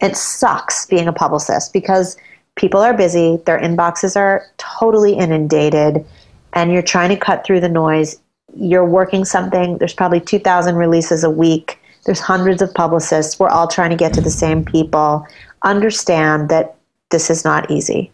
It 0.00 0.16
sucks 0.16 0.86
being 0.86 1.08
a 1.08 1.12
publicist 1.12 1.72
because 1.72 2.16
people 2.56 2.80
are 2.80 2.94
busy, 2.94 3.38
their 3.46 3.58
inboxes 3.58 4.16
are 4.16 4.46
totally 4.58 5.14
inundated, 5.14 6.04
and 6.52 6.72
you're 6.72 6.82
trying 6.82 7.10
to 7.10 7.16
cut 7.16 7.44
through 7.44 7.60
the 7.60 7.68
noise. 7.68 8.18
You're 8.54 8.84
working 8.84 9.24
something, 9.24 9.78
there's 9.78 9.94
probably 9.94 10.20
2,000 10.20 10.76
releases 10.76 11.24
a 11.24 11.30
week, 11.30 11.78
there's 12.06 12.20
hundreds 12.20 12.62
of 12.62 12.72
publicists. 12.72 13.38
We're 13.38 13.48
all 13.48 13.66
trying 13.66 13.90
to 13.90 13.96
get 13.96 14.14
to 14.14 14.20
the 14.20 14.30
same 14.30 14.64
people. 14.64 15.26
Understand 15.64 16.48
that 16.48 16.76
this 17.10 17.30
is 17.30 17.44
not 17.44 17.68
easy. 17.70 18.12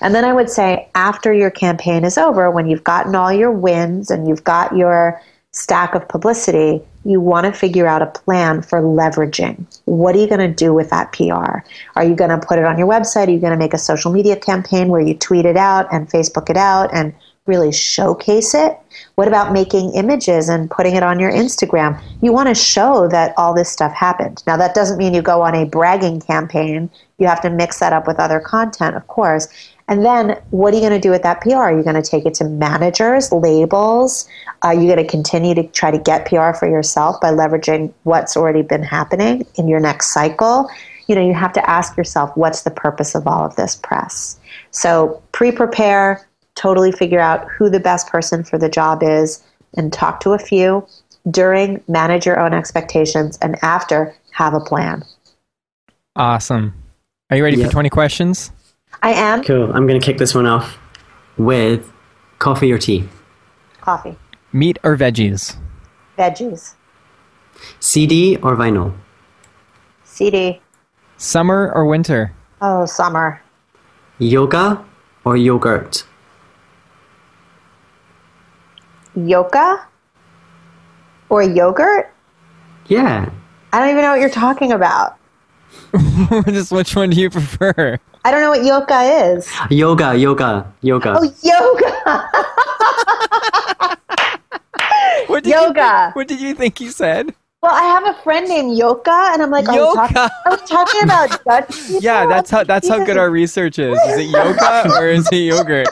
And 0.00 0.12
then 0.14 0.24
I 0.24 0.32
would 0.32 0.50
say, 0.50 0.88
after 0.96 1.32
your 1.32 1.50
campaign 1.50 2.04
is 2.04 2.18
over, 2.18 2.50
when 2.50 2.68
you've 2.68 2.84
gotten 2.84 3.14
all 3.14 3.32
your 3.32 3.52
wins 3.52 4.10
and 4.10 4.26
you've 4.28 4.44
got 4.44 4.76
your 4.76 5.20
stack 5.52 5.94
of 5.94 6.08
publicity, 6.08 6.80
you 7.04 7.20
want 7.20 7.44
to 7.44 7.52
figure 7.52 7.86
out 7.86 8.00
a 8.00 8.06
plan 8.06 8.62
for 8.62 8.80
leveraging. 8.80 9.66
What 9.84 10.16
are 10.16 10.18
you 10.18 10.26
going 10.28 10.40
to 10.40 10.54
do 10.54 10.72
with 10.72 10.90
that 10.90 11.12
PR? 11.12 11.58
Are 11.94 12.04
you 12.04 12.14
going 12.14 12.30
to 12.30 12.44
put 12.44 12.58
it 12.58 12.64
on 12.64 12.78
your 12.78 12.88
website? 12.88 13.28
Are 13.28 13.32
you 13.32 13.38
going 13.40 13.52
to 13.52 13.58
make 13.58 13.74
a 13.74 13.78
social 13.78 14.10
media 14.10 14.36
campaign 14.36 14.88
where 14.88 15.00
you 15.00 15.14
tweet 15.14 15.44
it 15.44 15.56
out 15.56 15.92
and 15.92 16.08
Facebook 16.08 16.48
it 16.48 16.56
out 16.56 16.90
and 16.94 17.14
really 17.44 17.72
showcase 17.72 18.54
it? 18.54 18.78
What 19.16 19.28
about 19.28 19.52
making 19.52 19.94
images 19.94 20.48
and 20.48 20.70
putting 20.70 20.94
it 20.94 21.02
on 21.02 21.18
your 21.18 21.32
Instagram? 21.32 22.00
You 22.22 22.32
want 22.32 22.48
to 22.48 22.54
show 22.54 23.08
that 23.08 23.34
all 23.36 23.52
this 23.52 23.68
stuff 23.68 23.92
happened. 23.92 24.42
Now, 24.46 24.56
that 24.56 24.74
doesn't 24.74 24.96
mean 24.96 25.12
you 25.12 25.22
go 25.22 25.42
on 25.42 25.54
a 25.54 25.66
bragging 25.66 26.20
campaign. 26.20 26.88
You 27.18 27.26
have 27.26 27.42
to 27.42 27.50
mix 27.50 27.80
that 27.80 27.92
up 27.92 28.06
with 28.06 28.20
other 28.20 28.40
content, 28.40 28.96
of 28.96 29.06
course. 29.08 29.48
And 29.88 30.04
then 30.04 30.40
what 30.50 30.72
are 30.72 30.76
you 30.76 30.82
going 30.82 30.92
to 30.92 31.00
do 31.00 31.10
with 31.10 31.22
that 31.22 31.40
PR? 31.40 31.56
Are 31.56 31.76
you 31.76 31.82
going 31.82 32.00
to 32.00 32.08
take 32.08 32.24
it 32.24 32.34
to 32.34 32.44
managers, 32.44 33.32
labels? 33.32 34.28
Are 34.62 34.74
you 34.74 34.84
going 34.84 35.04
to 35.04 35.06
continue 35.06 35.54
to 35.54 35.64
try 35.64 35.90
to 35.90 35.98
get 35.98 36.26
PR 36.26 36.52
for 36.52 36.68
yourself 36.68 37.20
by 37.20 37.30
leveraging 37.30 37.92
what's 38.04 38.36
already 38.36 38.62
been 38.62 38.82
happening 38.82 39.46
in 39.56 39.68
your 39.68 39.80
next 39.80 40.12
cycle? 40.12 40.70
You 41.08 41.14
know, 41.14 41.26
you 41.26 41.34
have 41.34 41.52
to 41.54 41.70
ask 41.70 41.96
yourself, 41.96 42.34
what's 42.36 42.62
the 42.62 42.70
purpose 42.70 43.14
of 43.14 43.26
all 43.26 43.44
of 43.44 43.56
this 43.56 43.76
press? 43.76 44.38
So 44.70 45.22
pre 45.32 45.52
prepare, 45.52 46.26
totally 46.54 46.92
figure 46.92 47.20
out 47.20 47.48
who 47.50 47.68
the 47.68 47.80
best 47.80 48.06
person 48.06 48.44
for 48.44 48.58
the 48.58 48.68
job 48.68 49.02
is, 49.02 49.42
and 49.76 49.92
talk 49.92 50.20
to 50.20 50.30
a 50.30 50.38
few. 50.38 50.86
During, 51.30 51.82
manage 51.86 52.26
your 52.26 52.40
own 52.40 52.52
expectations, 52.52 53.38
and 53.42 53.56
after, 53.62 54.14
have 54.32 54.54
a 54.54 54.60
plan. 54.60 55.04
Awesome. 56.16 56.74
Are 57.30 57.36
you 57.36 57.44
ready 57.44 57.56
yep. 57.56 57.66
for 57.66 57.72
20 57.72 57.90
questions? 57.90 58.50
I 59.02 59.12
am. 59.12 59.42
Cool. 59.42 59.72
I'm 59.72 59.86
going 59.86 60.00
to 60.00 60.04
kick 60.04 60.18
this 60.18 60.34
one 60.34 60.46
off 60.46 60.78
with 61.36 61.90
coffee 62.38 62.72
or 62.72 62.78
tea? 62.78 63.08
Coffee. 63.80 64.16
Meat 64.52 64.78
or 64.82 64.96
veggies? 64.96 65.56
Veggies. 66.18 66.74
CD 67.80 68.36
or 68.36 68.56
vinyl? 68.56 68.94
CD. 70.04 70.60
Summer 71.16 71.72
or 71.74 71.86
winter? 71.86 72.32
Oh, 72.60 72.86
summer. 72.86 73.40
Yoga 74.18 74.84
or 75.24 75.36
yogurt? 75.36 76.04
Yoga? 79.16 79.86
Or 81.28 81.42
yogurt? 81.42 82.12
Yeah. 82.86 83.30
I 83.72 83.78
don't 83.80 83.90
even 83.90 84.02
know 84.02 84.10
what 84.10 84.20
you're 84.20 84.28
talking 84.30 84.72
about. 84.72 85.16
Just 86.46 86.72
which 86.72 86.94
one 86.94 87.10
do 87.10 87.20
you 87.20 87.30
prefer? 87.30 87.98
I 88.24 88.30
don't 88.30 88.40
know 88.40 88.50
what 88.50 88.64
yoga 88.64 89.02
is. 89.02 89.50
Yoga, 89.70 90.14
yoga, 90.16 90.72
yoga. 90.82 91.16
Oh, 91.18 91.34
yoga. 91.42 92.28
What 95.32 95.44
did 95.44 95.50
Yoga. 95.50 96.08
You, 96.08 96.12
what 96.12 96.28
did 96.28 96.40
you 96.42 96.54
think 96.54 96.78
he 96.78 96.88
said? 96.88 97.34
Well, 97.62 97.72
I 97.72 97.82
have 97.84 98.06
a 98.06 98.20
friend 98.22 98.46
named 98.46 98.76
Yoka, 98.76 99.30
and 99.32 99.40
I'm 99.42 99.50
like, 99.50 99.66
are 99.66 99.72
we 99.72 99.94
talking, 99.94 100.16
Yoka. 100.16 100.30
are 100.44 100.50
we 100.50 100.66
talking 100.66 101.02
about 101.04 101.44
Dutch 101.46 101.86
people? 101.86 102.02
Yeah, 102.02 102.26
that's 102.26 102.50
how 102.50 102.64
that's 102.64 102.86
how 102.86 103.02
good 103.04 103.16
our 103.16 103.30
research 103.30 103.78
is. 103.78 103.98
Is 103.98 104.18
it 104.18 104.30
yoga 104.30 104.90
or 104.98 105.08
is 105.08 105.26
it 105.32 105.36
yogurt? 105.36 105.88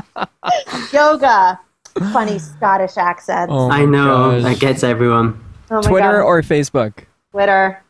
yoga. 0.92 1.60
Funny 2.12 2.38
Scottish 2.38 2.96
accent. 2.96 3.50
Oh 3.52 3.70
I 3.70 3.84
know 3.84 4.40
gosh. 4.40 4.42
that 4.44 4.60
gets 4.60 4.82
everyone. 4.82 5.38
Oh 5.70 5.82
Twitter 5.82 6.20
God. 6.20 6.26
or 6.26 6.40
Facebook? 6.42 7.04
Twitter. 7.32 7.82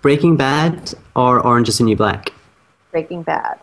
Breaking 0.00 0.36
Bad 0.36 0.94
or 1.14 1.38
Orange 1.40 1.68
is 1.68 1.78
the 1.78 1.84
New 1.84 1.96
Black? 1.96 2.31
Breaking 2.92 3.22
Bad. 3.22 3.58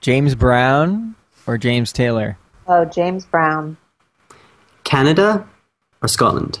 James 0.00 0.34
Brown 0.34 1.14
or 1.46 1.56
James 1.56 1.92
Taylor? 1.92 2.36
Oh, 2.66 2.84
James 2.84 3.24
Brown. 3.24 3.76
Canada 4.82 5.48
or 6.02 6.08
Scotland? 6.08 6.60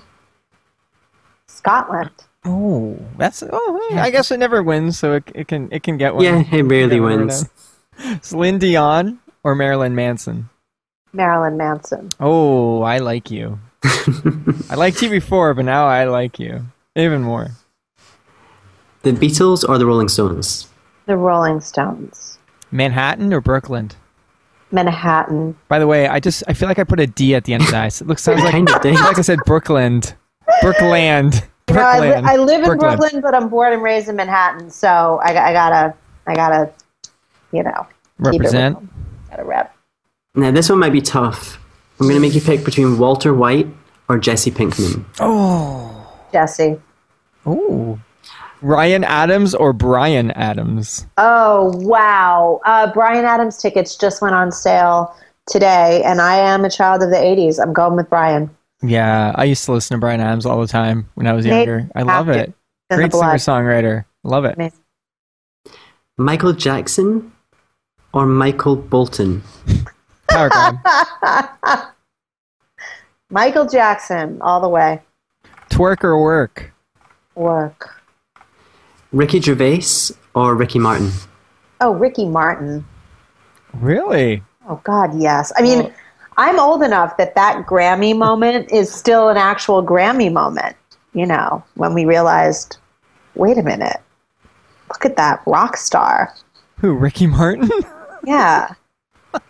Scotland. 1.46 2.10
Oh, 2.46 2.98
that's 3.18 3.42
oh. 3.50 3.88
I 3.92 4.10
guess 4.10 4.30
it 4.30 4.38
never 4.38 4.62
wins, 4.62 4.98
so 4.98 5.14
it, 5.14 5.24
it 5.34 5.48
can 5.48 5.68
it 5.72 5.82
can 5.82 5.96
get 5.96 6.14
one. 6.14 6.24
Yeah, 6.24 6.42
it 6.52 6.62
rarely 6.62 7.00
wins. 7.00 7.44
down. 7.98 8.20
Celine 8.22 8.58
Dion 8.58 9.18
or 9.42 9.54
Marilyn 9.54 9.94
Manson? 9.94 10.48
Marilyn 11.12 11.56
Manson. 11.56 12.10
Oh, 12.20 12.82
I 12.82 12.98
like 12.98 13.30
you. 13.30 13.58
I 14.70 14.74
liked 14.74 15.00
you 15.02 15.10
before, 15.10 15.54
but 15.54 15.64
now 15.64 15.86
I 15.86 16.04
like 16.04 16.38
you 16.38 16.66
even 16.96 17.22
more. 17.22 17.50
The 19.02 19.12
Beatles 19.12 19.68
or 19.68 19.78
the 19.78 19.86
Rolling 19.86 20.08
Stones? 20.08 20.68
The 21.06 21.16
Rolling 21.16 21.60
Stones. 21.60 22.38
Manhattan 22.70 23.32
or 23.32 23.40
Brooklyn? 23.40 23.90
Manhattan. 24.70 25.56
By 25.68 25.78
the 25.78 25.86
way, 25.86 26.08
I 26.08 26.18
just 26.20 26.42
I 26.48 26.52
feel 26.54 26.68
like 26.68 26.78
I 26.78 26.84
put 26.84 26.98
a 27.00 27.06
D 27.06 27.34
at 27.34 27.44
the 27.44 27.54
end 27.54 27.62
of 27.62 27.70
that. 27.70 28.00
It 28.00 28.06
looks 28.06 28.22
sounds 28.22 28.42
like 28.44 28.52
Kind 28.52 28.68
of 28.70 28.80
did. 28.82 28.94
like 28.94 29.18
I 29.18 29.22
said 29.22 29.38
Brooklyn, 29.46 30.00
Brookland, 30.62 31.42
You 31.68 31.74
know, 31.76 31.80
I, 31.82 31.98
li- 32.00 32.06
Brooklyn. 32.08 32.24
I 32.26 32.36
live 32.36 32.58
in 32.60 32.64
Brooklyn. 32.66 32.98
Brooklyn, 32.98 33.22
but 33.22 33.34
I'm 33.34 33.48
born 33.48 33.72
and 33.72 33.82
raised 33.82 34.08
in 34.08 34.16
Manhattan, 34.16 34.70
so 34.70 35.20
I, 35.24 35.30
I 35.30 35.52
gotta, 35.52 35.94
I 36.26 36.34
gotta, 36.34 36.72
you 37.52 37.62
know, 37.62 37.86
keep 38.24 38.34
it 38.34 38.38
Represent. 38.38 38.76
real. 38.78 38.88
Gotta 39.30 39.44
rep. 39.44 39.76
Now, 40.34 40.50
this 40.50 40.68
one 40.68 40.78
might 40.80 40.92
be 40.92 41.00
tough. 41.00 41.58
I'm 42.00 42.06
going 42.06 42.16
to 42.16 42.20
make 42.20 42.34
you 42.34 42.40
pick 42.40 42.64
between 42.64 42.98
Walter 42.98 43.32
White 43.32 43.68
or 44.08 44.18
Jesse 44.18 44.50
Pinkman. 44.50 45.04
Oh, 45.20 46.12
Jesse. 46.32 46.80
Ooh. 47.46 47.98
Ryan 48.64 49.04
Adams 49.04 49.54
or 49.54 49.74
Bryan 49.74 50.30
Adams? 50.30 51.06
Oh 51.18 51.70
wow! 51.76 52.60
Uh, 52.64 52.90
Bryan 52.92 53.26
Adams 53.26 53.58
tickets 53.58 53.94
just 53.94 54.22
went 54.22 54.34
on 54.34 54.50
sale 54.50 55.14
today, 55.46 56.02
and 56.02 56.20
I 56.22 56.36
am 56.36 56.64
a 56.64 56.70
child 56.70 57.02
of 57.02 57.10
the 57.10 57.16
'80s. 57.16 57.62
I'm 57.62 57.74
going 57.74 57.94
with 57.94 58.08
Bryan. 58.08 58.48
Yeah, 58.82 59.32
I 59.34 59.44
used 59.44 59.66
to 59.66 59.72
listen 59.72 59.96
to 59.96 60.00
Bryan 60.00 60.20
Adams 60.20 60.46
all 60.46 60.60
the 60.60 60.66
time 60.66 61.10
when 61.14 61.26
I 61.26 61.34
was 61.34 61.44
Nate 61.44 61.68
younger. 61.68 61.90
I 61.94 62.02
love 62.02 62.30
it. 62.30 62.54
Great 62.90 63.12
singer 63.12 63.34
songwriter. 63.34 64.06
Love 64.22 64.46
it. 64.46 64.54
Amazing. 64.54 64.78
Michael 66.16 66.54
Jackson 66.54 67.32
or 68.14 68.24
Michael 68.24 68.76
Bolton? 68.76 69.42
Power 70.28 70.48
grab. 70.48 70.78
Michael 73.30 73.66
Jackson, 73.66 74.40
all 74.40 74.60
the 74.60 74.68
way. 74.68 75.02
Twerk 75.70 76.02
or 76.02 76.22
work? 76.22 76.72
Work. 77.34 78.03
Ricky 79.14 79.40
Gervais 79.40 80.12
or 80.34 80.56
Ricky 80.56 80.80
Martin? 80.80 81.12
Oh, 81.80 81.92
Ricky 81.92 82.26
Martin. 82.26 82.84
Really? 83.74 84.42
Oh 84.68 84.80
God, 84.82 85.20
yes. 85.20 85.52
I 85.56 85.62
mean, 85.62 85.78
Well- 85.84 85.92
I'm 86.36 86.58
old 86.58 86.82
enough 86.82 87.16
that 87.18 87.36
that 87.36 87.64
Grammy 87.64 88.16
moment 88.16 88.72
is 88.72 88.92
still 88.92 89.28
an 89.28 89.36
actual 89.36 89.84
Grammy 89.86 90.32
moment. 90.32 90.74
You 91.12 91.26
know, 91.26 91.62
when 91.76 91.94
we 91.94 92.04
realized, 92.06 92.78
wait 93.36 93.56
a 93.56 93.62
minute, 93.62 93.98
look 94.88 95.04
at 95.04 95.16
that 95.16 95.40
rock 95.46 95.76
star. 95.76 96.34
Who? 96.80 96.92
Ricky 96.92 97.26
Martin? 97.26 97.70
Yeah, 98.26 98.72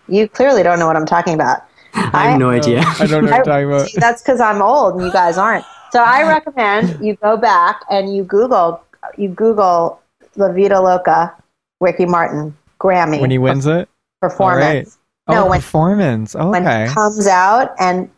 you 0.09 0.27
clearly 0.29 0.65
don't 0.65 0.81
know 0.81 0.89
what 0.89 0.97
I'm 0.97 1.07
talking 1.07 1.33
about. 1.33 1.63
I 1.95 2.31
have 2.31 2.41
no 2.41 2.51
idea. 2.51 2.81
I 2.99 3.07
don't 3.07 3.25
know 3.25 3.31
what 3.31 3.37
you're 3.37 3.45
talking 3.45 3.67
about. 3.69 3.89
That's 3.95 4.21
because 4.21 4.41
I'm 4.41 4.61
old 4.61 4.97
and 4.97 5.05
you 5.05 5.13
guys 5.13 5.39
aren't. 5.39 5.65
So 5.93 6.03
I 6.03 6.27
recommend 6.27 6.99
you 7.07 7.15
go 7.15 7.37
back 7.37 7.83
and 7.89 8.13
you 8.13 8.25
Google 8.25 8.83
you 9.17 9.29
Google 9.29 10.01
La 10.37 10.51
Vida 10.53 10.81
Loca, 10.81 11.35
Ricky 11.81 12.07
Martin 12.07 12.57
Grammy 12.81 13.21
When 13.21 13.31
he 13.31 13.39
wins 13.39 13.67
it? 13.67 13.89
performance. 14.21 14.99
Oh, 15.27 15.33
No, 15.35 15.47
when 15.47 15.61
performance. 15.61 16.35
when 16.35 16.67
Okay. 16.67 16.87
he 16.89 16.93
comes 16.95 17.27
out 17.27 17.73
and 17.79 18.11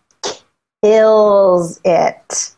kills 0.83 1.81
it. 1.85 2.53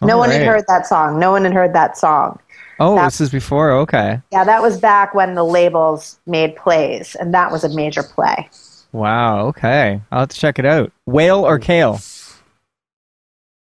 No 0.00 0.14
All 0.14 0.20
one 0.20 0.30
had 0.30 0.42
heard 0.46 0.64
that 0.68 0.86
song. 0.86 1.18
No 1.20 1.30
one 1.30 1.44
had 1.44 1.52
heard 1.52 1.72
that 1.74 1.96
song. 1.96 2.38
Oh, 2.80 2.96
that- 2.96 3.04
this 3.04 3.20
is 3.20 3.30
before. 3.30 3.70
Okay. 3.70 4.20
Yeah, 4.32 4.42
that 4.44 4.60
was 4.62 4.80
back 4.80 5.14
when 5.14 5.34
the 5.34 5.44
labels 5.44 6.18
made 6.26 6.56
plays, 6.56 7.14
and 7.14 7.32
that 7.34 7.52
was 7.52 7.62
a 7.62 7.68
major 7.68 8.02
play. 8.02 8.48
Wow. 8.92 9.46
Okay. 9.46 10.00
I'll 10.10 10.20
have 10.20 10.28
to 10.30 10.36
check 10.36 10.58
it 10.58 10.66
out. 10.66 10.90
Whale 11.06 11.46
or 11.46 11.58
kale? 11.60 12.00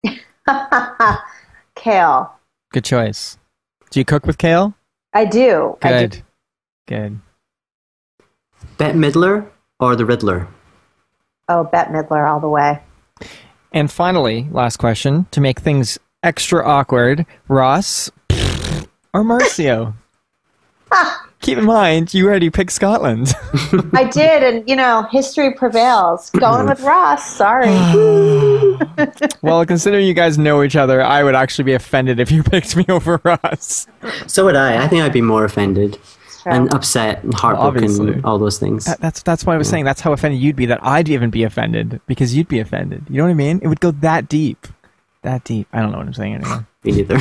Kale. 1.77 2.33
Good 2.73 2.85
choice. 2.85 3.39
Do 3.95 4.01
you 4.01 4.05
cook 4.05 4.27
with 4.27 4.39
kale? 4.39 4.75
I 5.13 5.25
do. 5.25 5.79
I 5.81 5.91
do. 5.91 6.09
Good. 6.09 6.23
Good. 6.89 7.21
Bette 8.77 8.99
Midler 8.99 9.47
or 9.79 9.95
the 9.95 10.05
Riddler? 10.05 10.49
Oh, 11.49 11.63
Bette 11.63 11.93
Midler 11.93 12.29
all 12.29 12.41
the 12.41 12.49
way. 12.49 12.81
And 13.71 13.89
finally, 13.89 14.49
last 14.51 14.79
question 14.79 15.29
to 15.31 15.41
make 15.41 15.61
things 15.61 15.97
extra 16.25 16.67
awkward: 16.67 17.25
Ross 17.47 18.11
or 19.13 19.23
Marcia? 19.23 19.95
Keep 21.45 21.59
in 21.59 21.67
mind, 21.67 22.15
you 22.15 22.27
already 22.27 22.49
picked 22.49 22.73
Scotland. 22.73 23.35
I 23.93 24.05
did, 24.05 24.43
and 24.43 24.67
you 24.67 24.75
know, 24.75 25.07
history 25.13 25.53
prevails. 25.53 26.31
Going 26.31 26.67
with 26.67 26.81
Ross. 26.81 27.37
Sorry. 27.37 27.69
well, 29.43 29.67
considering 29.67 30.07
you 30.07 30.15
guys 30.15 30.39
know 30.39 30.63
each 30.63 30.75
other, 30.75 31.03
I 31.03 31.23
would 31.23 31.35
actually 31.35 31.65
be 31.65 31.75
offended 31.75 32.19
if 32.19 32.31
you 32.31 32.43
picked 32.51 32.79
me 32.79 32.87
over 32.89 33.21
Ross. 33.25 33.87
So 34.27 34.47
would 34.47 34.57
I. 34.57 34.83
I 34.83 34.89
think 34.89 35.03
I'd 35.03 35.13
be 35.13 35.21
more 35.21 35.45
offended 35.45 35.99
and 36.47 36.73
upset 36.73 37.23
and 37.23 37.35
heartbroken 37.35 37.85
obviously. 37.85 38.13
and 38.15 38.25
all 38.25 38.39
those 38.39 38.59
things. 38.59 38.87
That, 38.87 39.03
that's 39.03 39.23
that's 39.23 39.45
why 39.45 39.55
I 39.55 39.59
was 39.59 39.69
saying 39.69 39.85
that's 39.85 40.01
how 40.01 40.15
offended 40.15 40.41
you'd 40.41 40.57
be. 40.57 40.65
That 40.65 40.83
I'd 40.83 41.11
even 41.11 41.29
be 41.29 41.43
offended 41.43 42.01
because 42.07 42.35
you'd 42.35 42.49
be 42.49 42.61
offended. 42.61 43.05
You 43.11 43.19
know 43.19 43.25
what 43.25 43.31
I 43.33 43.35
mean? 43.35 43.61
It 43.63 43.69
would 43.69 43.81
go 43.81 43.91
that 43.91 44.31
deep, 44.31 44.67
that 45.21 45.45
deep. 45.45 45.69
I 45.75 45.83
don't 45.83 45.93
know 45.93 45.99
what 45.99 46.07
I'm 46.07 46.15
saying 46.15 46.37
anymore. 46.37 46.67
Me 46.85 46.93
neither. 46.93 47.19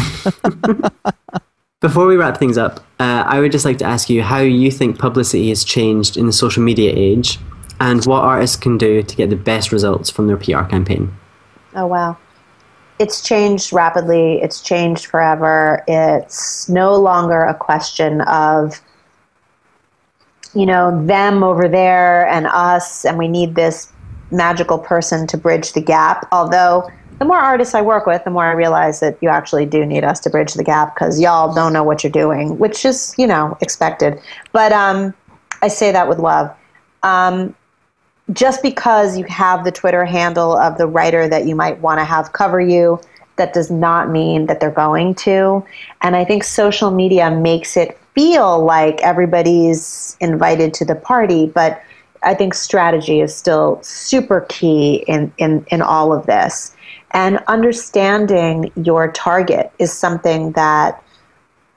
Before 1.84 2.06
we 2.06 2.16
wrap 2.16 2.38
things 2.38 2.58
up, 2.58 2.80
uh, 2.98 3.26
I 3.28 3.42
would 3.42 3.52
just 3.52 3.66
like 3.66 3.78
to 3.80 3.84
ask 3.84 4.10
you 4.10 4.24
how 4.24 4.40
you 4.40 4.72
think 4.72 4.98
publicity 4.98 5.50
has 5.50 5.66
changed 5.66 6.16
in 6.16 6.28
the 6.28 6.32
social 6.32 6.64
media 6.64 6.94
age 6.96 7.40
and 7.78 8.02
what 8.06 8.24
artists 8.24 8.56
can 8.56 8.78
do 8.78 9.04
to 9.04 9.16
get 9.18 9.30
the 9.30 9.36
best 9.36 9.74
results 9.74 10.10
from 10.10 10.28
their 10.28 10.38
PR 10.38 10.62
campaign. 10.62 11.14
Oh 11.76 11.86
wow. 11.86 12.16
It's 13.00 13.22
changed 13.22 13.74
rapidly. 13.74 14.42
It's 14.42 14.62
changed 14.62 15.08
forever. 15.08 15.84
It's 15.86 16.70
no 16.70 16.96
longer 16.96 17.44
a 17.44 17.54
question 17.54 18.22
of 18.22 18.80
you 20.56 20.66
know 20.66 21.06
them 21.06 21.44
over 21.44 21.68
there 21.68 22.26
and 22.30 22.48
us 22.48 23.04
and 23.04 23.18
we 23.18 23.28
need 23.28 23.56
this 23.56 23.92
magical 24.32 24.80
person 24.80 25.28
to 25.28 25.38
bridge 25.38 25.74
the 25.74 25.82
gap. 25.82 26.30
Although 26.32 26.90
the 27.24 27.28
more 27.30 27.38
artists 27.38 27.74
I 27.74 27.82
work 27.82 28.06
with, 28.06 28.22
the 28.26 28.32
more 28.32 28.44
I 28.44 28.52
realize 28.52 29.00
that 29.00 29.18
you 29.22 29.30
actually 29.30 29.66
do 29.66 29.86
need 29.86 30.04
us 30.04 30.20
to 30.20 30.30
bridge 30.30 30.56
the 30.56 30.64
gap 30.64 30.94
because 30.94 31.22
y'all 31.22 31.56
don't 31.56 31.72
know 31.72 31.82
what 31.82 32.04
you're 32.04 32.12
doing, 32.12 32.60
which 32.60 32.84
is, 32.84 33.16
you 33.18 33.26
know, 33.26 33.58
expected. 33.62 34.20
But 34.52 34.74
um, 34.74 35.14
I 35.62 35.70
say 35.70 35.94
that 35.94 36.10
with 36.10 36.20
love. 36.20 36.54
Um, 37.02 37.56
just 38.34 38.62
because 38.62 39.18
you 39.18 39.24
have 39.24 39.64
the 39.64 39.72
Twitter 39.72 40.04
handle 40.04 40.58
of 40.58 40.78
the 40.78 40.86
writer 40.86 41.30
that 41.30 41.48
you 41.48 41.56
might 41.56 41.80
want 41.80 42.02
to 42.02 42.04
have 42.04 42.34
cover 42.34 42.60
you, 42.60 43.00
that 43.38 43.54
does 43.54 43.72
not 43.72 44.10
mean 44.10 44.48
that 44.48 44.60
they're 44.60 44.70
going 44.70 45.16
to. 45.16 45.66
And 46.02 46.18
I 46.18 46.26
think 46.26 46.44
social 46.44 46.92
media 46.92 47.32
makes 47.32 47.78
it 47.78 47.98
feel 48.16 48.66
like 48.66 49.00
everybody's 49.02 50.18
invited 50.20 50.74
to 50.74 50.84
the 50.84 50.96
party, 50.96 51.46
but 51.46 51.82
I 52.22 52.34
think 52.34 52.54
strategy 52.54 53.22
is 53.22 53.34
still 53.34 53.82
super 53.82 54.42
key 54.50 55.06
in, 55.08 55.32
in, 55.38 55.66
in 55.72 55.82
all 55.82 56.12
of 56.12 56.26
this. 56.26 56.76
And 57.14 57.40
understanding 57.48 58.72
your 58.76 59.12
target 59.12 59.72
is 59.80 59.94
something 59.94 60.52
that 60.54 61.04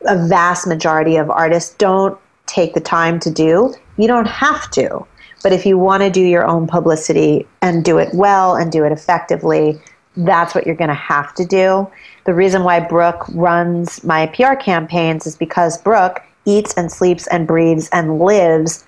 a 0.07 0.27
vast 0.27 0.67
majority 0.67 1.17
of 1.17 1.31
artists 1.31 1.75
don't 1.75 2.19
take 2.47 2.75
the 2.75 2.81
time 2.81 3.21
to 3.21 3.31
do. 3.31 3.75
You 3.97 4.07
don't 4.07 4.29
have 4.29 4.71
to. 4.73 5.07
But 5.43 5.53
if 5.53 5.67
you 5.67 5.79
want 5.79 6.03
to 6.03 6.11
do 6.11 6.23
your 6.23 6.45
own 6.47 6.67
publicity 6.67 7.47
and 7.61 7.85
do 7.85 7.99
it 7.99 8.09
well 8.15 8.57
and 8.57 8.73
do 8.73 8.85
it 8.85 8.93
effectively, 8.93 9.79
that's 10.17 10.55
what 10.55 10.67
you're 10.67 10.75
going 10.75 10.89
to 10.89 10.95
have 10.95 11.35
to 11.35 11.45
do. 11.45 11.91
The 12.25 12.35
reason 12.35 12.65
why 12.65 12.81
Brooke 12.81 13.25
runs 13.29 14.03
my 14.03 14.27
PR 14.27 14.55
campaigns 14.55 15.27
is 15.27 15.37
because 15.37 15.81
Brooke 15.81 16.23
eats 16.47 16.73
and 16.75 16.91
sleeps 16.91 17.27
and 17.27 17.47
breathes 17.47 17.89
and 17.91 18.19
lives 18.19 18.85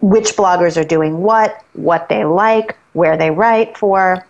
which 0.00 0.36
bloggers 0.36 0.80
are 0.80 0.86
doing 0.86 1.22
what, 1.22 1.64
what 1.72 2.08
they 2.08 2.24
like, 2.24 2.76
where 2.92 3.16
they 3.16 3.30
write 3.30 3.76
for. 3.76 4.24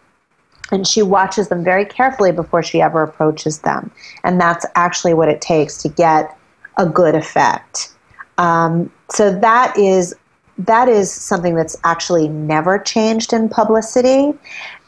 And 0.72 0.86
she 0.86 1.02
watches 1.02 1.48
them 1.48 1.62
very 1.62 1.84
carefully 1.84 2.32
before 2.32 2.62
she 2.62 2.82
ever 2.82 3.02
approaches 3.02 3.60
them. 3.60 3.90
And 4.24 4.40
that's 4.40 4.66
actually 4.74 5.14
what 5.14 5.28
it 5.28 5.40
takes 5.40 5.80
to 5.82 5.88
get 5.88 6.36
a 6.76 6.86
good 6.86 7.14
effect. 7.14 7.92
Um, 8.38 8.90
so 9.10 9.34
that 9.38 9.76
is 9.78 10.14
that 10.58 10.88
is 10.88 11.12
something 11.12 11.54
that's 11.54 11.76
actually 11.84 12.28
never 12.28 12.78
changed 12.78 13.34
in 13.34 13.48
publicity. 13.48 14.32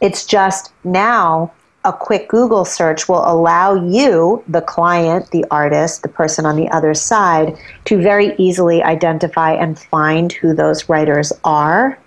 It's 0.01 0.25
just 0.25 0.73
now 0.83 1.53
a 1.85 1.93
quick 1.93 2.29
Google 2.29 2.64
search 2.64 3.09
will 3.09 3.23
allow 3.31 3.75
you, 3.75 4.43
the 4.49 4.61
client, 4.61 5.31
the 5.31 5.45
artist, 5.51 6.03
the 6.03 6.09
person 6.09 6.45
on 6.45 6.57
the 6.57 6.69
other 6.71 6.95
side, 6.95 7.57
to 7.85 8.01
very 8.01 8.35
easily 8.37 8.83
identify 8.83 9.53
and 9.53 9.79
find 9.79 10.33
who 10.33 10.55
those 10.55 10.88
writers 10.88 11.33
are. 11.45 11.99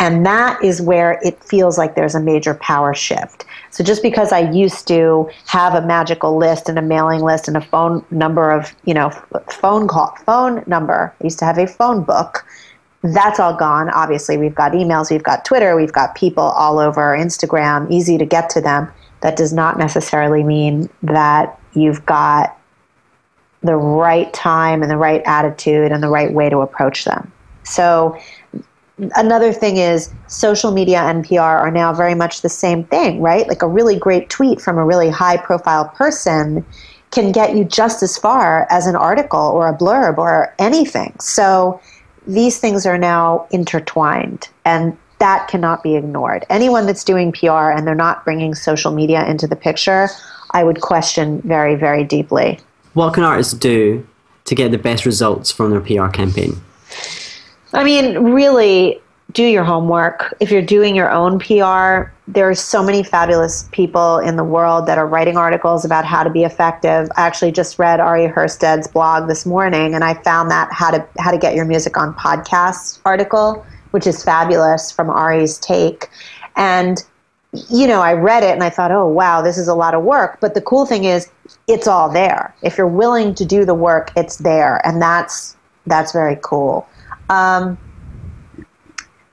And 0.00 0.26
that 0.26 0.62
is 0.64 0.82
where 0.82 1.20
it 1.22 1.42
feels 1.44 1.78
like 1.78 1.94
there's 1.94 2.16
a 2.16 2.20
major 2.20 2.54
power 2.54 2.94
shift. 2.94 3.44
So 3.70 3.84
just 3.84 4.02
because 4.02 4.32
I 4.32 4.50
used 4.50 4.88
to 4.88 5.30
have 5.46 5.74
a 5.74 5.86
magical 5.86 6.36
list 6.36 6.68
and 6.68 6.78
a 6.78 6.82
mailing 6.82 7.20
list 7.20 7.46
and 7.46 7.56
a 7.56 7.60
phone 7.60 8.04
number 8.10 8.50
of, 8.50 8.74
you 8.84 8.94
know, 8.94 9.10
phone 9.50 9.86
call, 9.86 10.16
phone 10.26 10.64
number, 10.66 11.14
I 11.20 11.24
used 11.24 11.38
to 11.40 11.44
have 11.44 11.58
a 11.58 11.66
phone 11.68 12.02
book 12.02 12.44
that's 13.02 13.40
all 13.40 13.54
gone. 13.54 13.88
Obviously, 13.90 14.36
we've 14.36 14.54
got 14.54 14.72
emails, 14.72 15.10
we've 15.10 15.22
got 15.22 15.44
Twitter, 15.44 15.74
we've 15.74 15.92
got 15.92 16.14
people 16.14 16.44
all 16.44 16.78
over 16.78 17.16
Instagram, 17.16 17.90
easy 17.90 18.18
to 18.18 18.26
get 18.26 18.50
to 18.50 18.60
them. 18.60 18.92
That 19.22 19.36
does 19.36 19.52
not 19.52 19.78
necessarily 19.78 20.42
mean 20.42 20.88
that 21.02 21.58
you've 21.72 22.04
got 22.06 22.56
the 23.62 23.76
right 23.76 24.32
time 24.32 24.82
and 24.82 24.90
the 24.90 24.96
right 24.96 25.22
attitude 25.26 25.92
and 25.92 26.02
the 26.02 26.08
right 26.08 26.32
way 26.32 26.48
to 26.48 26.58
approach 26.58 27.04
them. 27.04 27.30
So, 27.62 28.18
another 29.16 29.52
thing 29.52 29.76
is 29.76 30.12
social 30.28 30.72
media 30.72 31.00
and 31.02 31.26
PR 31.26 31.40
are 31.40 31.70
now 31.70 31.92
very 31.92 32.14
much 32.14 32.42
the 32.42 32.48
same 32.48 32.84
thing, 32.84 33.20
right? 33.20 33.46
Like 33.48 33.62
a 33.62 33.68
really 33.68 33.98
great 33.98 34.28
tweet 34.30 34.60
from 34.60 34.78
a 34.78 34.84
really 34.84 35.10
high 35.10 35.36
profile 35.36 35.88
person 35.88 36.64
can 37.10 37.32
get 37.32 37.56
you 37.56 37.64
just 37.64 38.02
as 38.02 38.16
far 38.16 38.66
as 38.70 38.86
an 38.86 38.96
article 38.96 39.40
or 39.40 39.68
a 39.68 39.76
blurb 39.76 40.18
or 40.18 40.54
anything. 40.58 41.14
So, 41.20 41.80
these 42.26 42.58
things 42.58 42.84
are 42.86 42.98
now 42.98 43.46
intertwined 43.50 44.48
and 44.64 44.96
that 45.20 45.48
cannot 45.48 45.82
be 45.82 45.96
ignored. 45.96 46.44
Anyone 46.50 46.86
that's 46.86 47.02
doing 47.02 47.32
PR 47.32 47.70
and 47.70 47.86
they're 47.86 47.94
not 47.94 48.24
bringing 48.24 48.54
social 48.54 48.92
media 48.92 49.26
into 49.26 49.46
the 49.46 49.56
picture, 49.56 50.08
I 50.52 50.64
would 50.64 50.80
question 50.80 51.40
very, 51.42 51.74
very 51.76 52.04
deeply. 52.04 52.58
What 52.94 53.14
can 53.14 53.24
artists 53.24 53.52
do 53.52 54.06
to 54.44 54.54
get 54.54 54.70
the 54.70 54.78
best 54.78 55.06
results 55.06 55.50
from 55.50 55.70
their 55.70 55.80
PR 55.80 56.08
campaign? 56.08 56.60
I 57.72 57.84
mean, 57.84 58.18
really, 58.18 59.00
do 59.32 59.44
your 59.44 59.64
homework. 59.64 60.34
If 60.40 60.50
you're 60.50 60.62
doing 60.62 60.96
your 60.96 61.10
own 61.10 61.38
PR, 61.38 62.10
there 62.26 62.48
are 62.48 62.54
so 62.54 62.82
many 62.82 63.02
fabulous 63.02 63.68
people 63.72 64.18
in 64.18 64.36
the 64.36 64.44
world 64.44 64.86
that 64.86 64.98
are 64.98 65.06
writing 65.06 65.36
articles 65.36 65.84
about 65.84 66.04
how 66.04 66.22
to 66.22 66.30
be 66.30 66.44
effective. 66.44 67.08
I 67.16 67.26
actually 67.26 67.52
just 67.52 67.78
read 67.78 68.00
Ari 68.00 68.26
Herstand's 68.26 68.88
blog 68.88 69.28
this 69.28 69.46
morning, 69.46 69.94
and 69.94 70.04
I 70.04 70.14
found 70.22 70.50
that 70.50 70.72
how 70.72 70.90
to 70.90 71.06
how 71.18 71.30
to 71.30 71.38
get 71.38 71.54
your 71.54 71.64
music 71.64 71.96
on 71.96 72.14
podcasts 72.14 73.00
article, 73.04 73.64
which 73.92 74.06
is 74.06 74.24
fabulous 74.24 74.90
from 74.90 75.10
Ari's 75.10 75.58
take. 75.58 76.10
And 76.56 77.02
you 77.68 77.86
know, 77.86 78.00
I 78.00 78.12
read 78.12 78.44
it 78.44 78.50
and 78.50 78.62
I 78.62 78.70
thought, 78.70 78.92
oh 78.92 79.08
wow, 79.08 79.42
this 79.42 79.58
is 79.58 79.66
a 79.66 79.74
lot 79.74 79.94
of 79.94 80.04
work. 80.04 80.38
But 80.40 80.54
the 80.54 80.60
cool 80.60 80.86
thing 80.86 81.04
is, 81.04 81.28
it's 81.66 81.88
all 81.88 82.08
there. 82.08 82.54
If 82.62 82.78
you're 82.78 82.86
willing 82.86 83.34
to 83.34 83.44
do 83.44 83.64
the 83.64 83.74
work, 83.74 84.12
it's 84.16 84.36
there, 84.36 84.84
and 84.86 85.00
that's 85.00 85.56
that's 85.86 86.12
very 86.12 86.38
cool. 86.42 86.88
Um, 87.30 87.78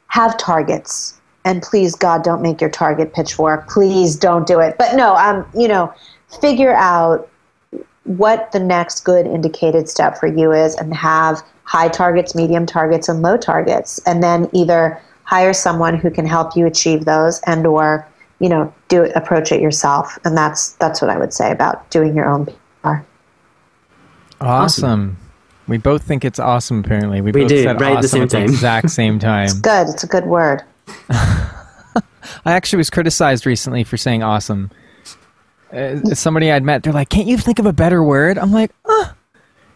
have 0.07 0.37
targets. 0.37 1.13
And 1.45 1.61
please 1.61 1.95
god 1.95 2.23
don't 2.23 2.41
make 2.41 2.59
your 2.59 2.69
target 2.69 3.13
pitchfork. 3.13 3.69
Please 3.69 4.15
don't 4.15 4.47
do 4.47 4.59
it. 4.59 4.77
But 4.77 4.95
no 4.95 5.15
um 5.15 5.47
you 5.55 5.67
know 5.67 5.93
figure 6.41 6.73
out 6.73 7.29
what 8.03 8.51
the 8.51 8.59
next 8.59 9.01
good 9.01 9.27
indicated 9.27 9.87
step 9.87 10.17
for 10.17 10.27
you 10.27 10.51
is 10.51 10.75
and 10.75 10.93
have 10.95 11.41
high 11.63 11.89
targets 11.89 12.33
medium 12.33 12.65
targets 12.65 13.07
and 13.07 13.21
low 13.21 13.37
targets. 13.37 13.99
And 14.05 14.23
then 14.23 14.49
either 14.53 14.99
hire 15.23 15.53
someone 15.53 15.97
who 15.97 16.09
can 16.09 16.25
help 16.25 16.55
you 16.55 16.65
achieve 16.65 17.05
those 17.05 17.39
and 17.45 17.67
or 17.67 18.07
you 18.39 18.49
know 18.49 18.73
do 18.87 19.03
it 19.03 19.11
approach 19.15 19.51
it 19.51 19.61
yourself. 19.61 20.17
And 20.25 20.35
that's 20.35 20.71
that's 20.73 21.01
what 21.01 21.09
i 21.09 21.17
would 21.17 21.33
say 21.33 21.51
about 21.51 21.89
doing 21.91 22.15
your 22.15 22.27
own 22.27 22.45
pr 22.45 22.51
awesome. 22.89 23.05
awesome. 24.41 25.17
We 25.67 25.77
both 25.77 26.03
think 26.03 26.23
it's 26.23 26.39
awesome. 26.39 26.79
Apparently, 26.79 27.19
we, 27.21 27.31
we 27.31 27.41
both 27.41 27.49
do 27.49 27.63
said 27.63 27.81
right 27.81 27.97
awesome 27.97 27.97
at 27.97 28.01
the 28.01 28.07
same 28.07 28.23
at 28.23 28.29
the 28.29 28.37
time. 28.37 28.43
exact 28.45 28.89
same 28.89 29.19
time. 29.31 29.45
it's 29.45 29.53
good. 29.59 29.87
It's 29.89 30.03
a 30.03 30.07
good 30.07 30.25
word. 30.25 30.63
I 31.09 32.53
actually 32.53 32.77
was 32.77 32.89
criticized 32.89 33.45
recently 33.45 33.83
for 33.83 33.97
saying 33.97 34.23
awesome. 34.23 34.71
Uh, 35.73 35.97
somebody 36.13 36.51
I'd 36.51 36.63
met, 36.63 36.83
they're 36.83 36.93
like, 36.93 37.09
"Can't 37.09 37.27
you 37.27 37.37
think 37.37 37.59
of 37.59 37.65
a 37.65 37.73
better 37.73 38.03
word?" 38.03 38.37
I'm 38.37 38.51
like, 38.51 38.71
"Uh, 38.85 39.09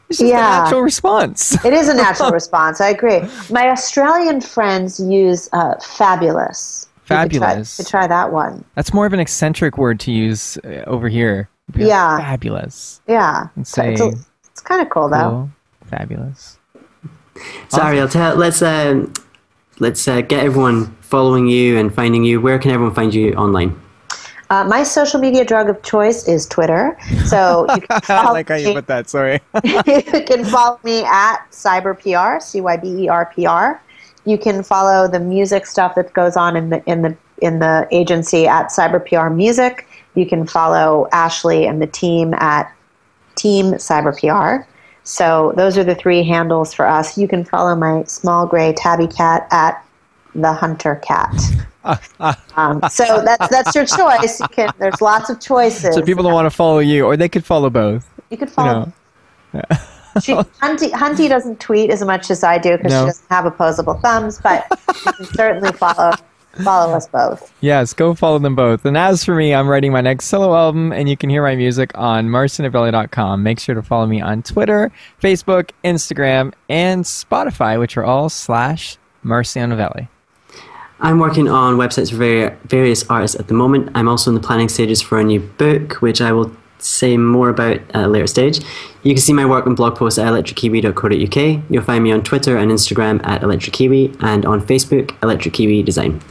it's 0.10 0.20
just 0.20 0.30
Yeah. 0.30 0.62
a 0.62 0.64
natural 0.64 0.82
response." 0.82 1.58
It 1.66 1.74
is 1.74 1.90
a 1.90 1.94
natural 1.94 2.32
response. 2.32 2.80
I 2.80 2.90
agree. 2.90 3.22
My 3.50 3.70
Australian 3.70 4.40
friends 4.42 5.00
use 5.00 5.50
uh, 5.52 5.76
fabulous. 5.82 6.88
You 7.10 7.18
could 7.18 7.32
try- 7.32 7.40
Fabulous. 7.50 7.78
You 7.80 7.84
could 7.86 7.90
try 7.92 8.08
that 8.08 8.32
one. 8.32 8.64
That's 8.76 8.94
more 8.94 9.06
of 9.06 9.12
an 9.12 9.20
eccentric 9.20 9.78
word 9.78 10.00
to 10.02 10.12
use 10.14 10.58
uh, 10.64 10.84
over 10.88 11.10
here. 11.10 11.50
Like, 11.76 11.88
Yeah. 11.88 12.18
fabulous. 12.20 13.02
Yeah. 13.08 13.48
And 13.58 13.68
So 13.68 13.82
it's, 13.84 14.00
say 14.00 14.12
it's 14.46 14.62
kind 14.62 14.82
of 14.82 14.90
cool, 14.90 15.10
though. 15.10 15.50
Cool, 15.92 16.00
fabulous. 16.00 16.58
So 17.70 17.82
Ariel, 17.82 18.08
tell, 18.08 18.36
let's 18.36 18.62
um, 18.62 19.14
let's 19.80 20.08
uh, 20.08 20.22
get 20.22 20.46
everyone 20.46 20.96
following 21.02 21.48
you 21.48 21.78
and 21.78 21.94
finding 21.94 22.24
you. 22.24 22.42
Where 22.42 22.60
can 22.60 22.72
everyone 22.72 22.94
find 22.94 23.14
you 23.14 23.34
online? 23.34 23.80
Uh, 24.50 24.66
my 24.66 24.84
social 24.84 25.18
media 25.18 25.46
drug 25.46 25.70
of 25.70 25.82
choice 25.82 26.28
is 26.28 26.46
Twitter. 26.46 26.98
So 27.26 27.66
you 27.74 27.82
can 27.82 27.88
I 27.90 28.00
follow, 28.02 28.34
like 28.34 28.50
how 28.50 28.56
you 28.56 28.74
put 28.74 28.88
that. 28.88 29.10
Sorry. 29.10 29.40
you 29.64 30.02
can 30.04 30.44
follow 30.44 30.78
me 30.84 31.04
at 31.06 31.38
CyberPR, 31.52 32.42
C 32.42 32.60
Y 32.60 32.78
B 32.78 33.04
E 33.04 33.10
R 33.10 33.32
P 33.34 33.46
R. 33.46 33.82
You 34.26 34.38
can 34.38 34.62
follow 34.62 35.08
the 35.08 35.20
music 35.20 35.66
stuff 35.66 35.96
that 35.96 36.12
goes 36.14 36.36
on 36.36 36.58
in 36.58 36.70
the 36.70 36.84
in 36.86 37.02
the 37.02 37.16
in 37.42 37.60
the 37.60 37.88
agency 37.92 38.46
at 38.46 38.68
CyberPR 38.68 39.34
Music. 39.34 39.88
You 40.16 40.26
can 40.26 40.46
follow 40.46 41.08
Ashley 41.14 41.66
and 41.66 41.82
the 41.82 41.88
team 41.88 42.34
at 42.36 42.72
Team 43.36 43.74
CyberPR. 43.74 44.66
So 45.04 45.54
those 45.56 45.78
are 45.78 45.84
the 45.84 45.96
three 45.96 46.24
handles 46.24 46.74
for 46.74 46.88
us. 46.88 47.18
You 47.18 47.28
can 47.28 47.44
follow 47.44 47.76
my 47.76 48.04
small 48.04 48.46
gray 48.46 48.74
tabby 48.74 49.08
cat 49.08 49.48
at 49.52 49.84
the 50.36 50.54
Hunter 50.54 50.96
Cat. 50.96 51.34
um, 52.56 52.80
so 52.90 53.24
that's 53.24 53.48
that's 53.50 53.74
your 53.74 53.86
choice. 53.86 54.40
You 54.40 54.48
can. 54.50 54.70
There's 54.78 55.02
lots 55.02 55.30
of 55.30 55.42
choices. 55.42 55.96
so 55.96 56.02
people 56.04 56.24
don't 56.24 56.34
want 56.34 56.46
to 56.46 56.56
follow 56.56 56.80
you, 56.80 57.06
or 57.06 57.18
they 57.18 57.30
could 57.30 57.44
follow 57.44 57.70
both. 57.70 58.08
You 58.30 58.38
could 58.38 58.52
follow. 58.52 58.94
she, 60.22 60.34
Hunty, 60.34 60.92
Hunty 60.92 61.28
doesn't 61.28 61.60
tweet 61.60 61.90
as 61.90 62.04
much 62.04 62.30
as 62.30 62.44
I 62.44 62.58
do 62.58 62.78
because 62.78 62.92
No. 62.92 63.02
she 63.02 63.08
doesn't 63.08 63.30
have 63.30 63.46
opposable 63.46 63.96
thumbs, 63.96 64.40
but 64.42 64.66
you 65.06 65.12
can 65.14 65.26
certainly 65.26 65.72
follow 65.74 66.14
follow 66.64 66.94
us 66.94 67.08
both. 67.08 67.54
Yes, 67.62 67.94
go 67.94 68.14
follow 68.14 68.40
them 68.40 68.56
both. 68.56 68.86
And 68.86 68.98
as 68.98 69.24
for 69.24 69.36
me, 69.36 69.54
I'm 69.54 69.68
writing 69.68 69.92
my 69.92 70.02
next 70.02 70.26
solo 70.26 70.56
album, 70.56 70.92
and 70.92 71.10
you 71.10 71.18
can 71.18 71.30
hear 71.30 71.44
my 71.44 71.56
music 71.56 71.92
on 71.96 72.28
marcianovelli.com. 72.28 73.44
Make 73.44 73.60
sure 73.60 73.76
to 73.76 73.82
follow 73.82 74.06
me 74.06 74.22
on 74.22 74.44
Twitter, 74.44 74.92
Facebook, 75.22 75.72
Instagram, 75.84 76.54
and 76.70 77.04
Spotify, 77.04 77.80
which 77.80 77.98
are 77.98 78.04
all 78.04 78.30
slash 78.30 78.98
Marciannovelli. 79.24 80.08
I'm 81.00 81.18
working 81.18 81.48
on 81.48 81.78
websites 81.78 82.12
for 82.12 82.18
vari- 82.18 82.56
various 82.66 83.10
artists 83.10 83.40
at 83.40 83.48
the 83.48 83.56
moment. 83.56 83.90
I'm 83.96 84.08
also 84.08 84.30
in 84.30 84.36
the 84.36 84.42
planning 84.42 84.70
stages 84.70 85.02
for 85.02 85.20
a 85.20 85.24
new 85.24 85.40
book, 85.40 85.94
which 85.94 86.22
I 86.22 86.32
will 86.32 86.56
say 86.84 87.18
more 87.18 87.50
about 87.50 87.78
at 87.94 88.04
a 88.04 88.08
later 88.08 88.28
stage. 88.28 88.60
You 89.04 89.14
can 89.14 89.22
see 89.22 89.34
my 89.34 89.46
work 89.46 89.66
and 89.66 89.76
blog 89.76 89.96
posts 89.96 90.20
at 90.20 90.28
electrickiwi.co.uk. 90.28 91.64
You'll 91.70 91.84
find 91.84 92.04
me 92.04 92.12
on 92.12 92.24
Twitter 92.24 92.58
and 92.58 92.72
Instagram 92.72 93.26
at 93.26 93.42
electrickiwi 93.42 94.22
and 94.22 94.46
on 94.46 94.62
Facebook, 94.62 95.16
Electric 95.24 95.54
Kiwi 95.54 95.84
Design. 95.84 96.22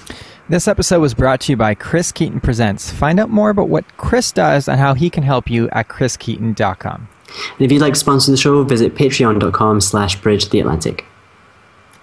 This 0.48 0.66
episode 0.66 1.00
was 1.00 1.14
brought 1.14 1.40
to 1.42 1.52
you 1.52 1.56
by 1.56 1.74
Chris 1.74 2.10
Keaton 2.10 2.40
Presents. 2.40 2.90
Find 2.90 3.20
out 3.20 3.30
more 3.30 3.50
about 3.50 3.68
what 3.68 3.84
Chris 3.96 4.32
does 4.32 4.68
and 4.68 4.80
how 4.80 4.94
he 4.94 5.08
can 5.08 5.22
help 5.22 5.48
you 5.48 5.68
at 5.70 5.88
chriskeaton.com. 5.88 7.08
And 7.52 7.60
if 7.60 7.70
you'd 7.70 7.80
like 7.80 7.94
to 7.94 7.98
sponsor 8.00 8.32
the 8.32 8.36
show, 8.36 8.64
visit 8.64 8.94
patreon.com 8.96 9.80
slash 9.80 10.20
bridge 10.20 10.48
the 10.48 10.58
Atlantic. 10.58 11.04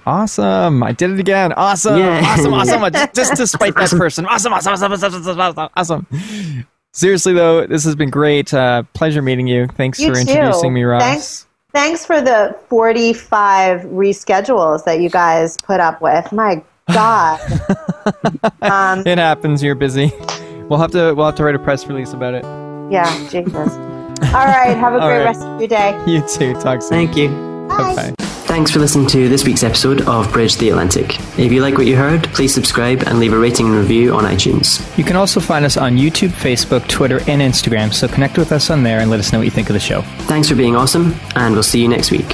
Awesome. 0.06 0.82
I 0.84 0.94
did 0.94 1.12
it 1.12 1.20
again. 1.20 1.52
Awesome. 1.54 1.98
Yeah. 1.98 2.22
Awesome. 2.24 2.54
Awesome. 2.54 2.94
just, 2.94 3.14
just 3.14 3.36
despite 3.36 3.76
that 3.76 3.90
person. 3.90 4.26
Awesome. 4.26 4.54
Awesome. 4.54 4.72
Awesome. 4.74 4.94
Awesome. 4.94 5.40
Awesome. 5.40 5.70
Awesome. 5.76 6.68
Awesome. 6.98 7.08
Seriously, 7.08 7.34
though, 7.34 7.68
this 7.68 7.84
has 7.84 7.96
been 7.96 8.10
great. 8.10 8.54
Uh, 8.54 8.84
pleasure 8.94 9.22
meeting 9.22 9.48
you. 9.48 9.68
Thanks 9.68 10.00
You 10.00 10.10
for 10.10 10.16
too. 10.16 10.22
introducing 10.32 10.74
me, 10.74 10.84
Ross. 10.84 11.02
Thanks. 11.02 11.44
Thanks 11.74 12.06
for 12.06 12.22
the 12.22 12.58
45 12.70 13.82
reschedules 13.82 14.84
that 14.86 15.00
you 15.02 15.10
guys 15.10 15.58
put 15.64 15.80
up 15.80 16.02
with. 16.02 16.32
My 16.32 16.64
God. 16.92 17.40
um, 18.62 19.06
It 19.06 19.18
happens. 19.18 19.62
You're 19.62 19.76
busy. 19.76 20.12
We'll 20.70 20.80
have 20.80 20.92
to 20.92 21.14
we'll 21.14 21.26
have 21.28 21.36
to 21.36 21.44
write 21.44 21.56
a 21.56 21.60
press 21.60 21.86
release 21.88 22.14
about 22.14 22.34
it. 22.34 22.44
yeah, 22.92 23.06
Jesus. 23.30 23.56
All 24.34 24.46
right. 24.46 24.76
Have 24.76 24.94
a 24.94 25.00
great 25.00 25.20
right. 25.20 25.24
rest 25.26 25.42
of 25.42 25.60
your 25.62 25.68
day. 25.68 25.98
You 26.08 26.22
too. 26.28 26.54
Talk 26.60 26.82
soon. 26.82 26.90
Thank 26.90 27.16
you. 27.16 27.30
Bye. 27.70 28.14
Bye. 28.18 28.27
Thanks 28.58 28.72
for 28.72 28.80
listening 28.80 29.06
to 29.10 29.30
this 29.30 29.46
week's 29.46 29.62
episode 29.64 30.02
of 30.08 30.34
Bridge 30.34 30.58
the 30.58 30.70
Atlantic. 30.70 31.20
If 31.38 31.52
you 31.52 31.62
like 31.62 31.78
what 31.78 31.86
you 31.86 31.96
heard, 31.96 32.24
please 32.34 32.52
subscribe 32.52 33.04
and 33.04 33.20
leave 33.20 33.32
a 33.32 33.38
rating 33.38 33.68
and 33.68 33.76
review 33.76 34.16
on 34.16 34.24
iTunes. 34.24 34.98
You 34.98 35.04
can 35.04 35.16
also 35.16 35.40
find 35.40 35.64
us 35.64 35.78
on 35.78 35.96
YouTube, 35.96 36.30
Facebook, 36.30 36.88
Twitter, 36.88 37.20
and 37.28 37.40
Instagram, 37.40 37.94
so 37.94 38.08
connect 38.08 38.36
with 38.36 38.52
us 38.52 38.72
on 38.72 38.82
there 38.82 39.00
and 39.00 39.12
let 39.12 39.20
us 39.20 39.32
know 39.32 39.38
what 39.38 39.46
you 39.46 39.52
think 39.52 39.70
of 39.70 39.76
the 39.76 39.80
show. 39.80 40.02
Thanks 40.22 40.50
for 40.50 40.56
being 40.56 40.76
awesome, 40.76 41.14
and 41.36 41.54
we'll 41.54 41.62
see 41.62 41.80
you 41.80 41.88
next 41.88 42.10
week. 42.10 42.34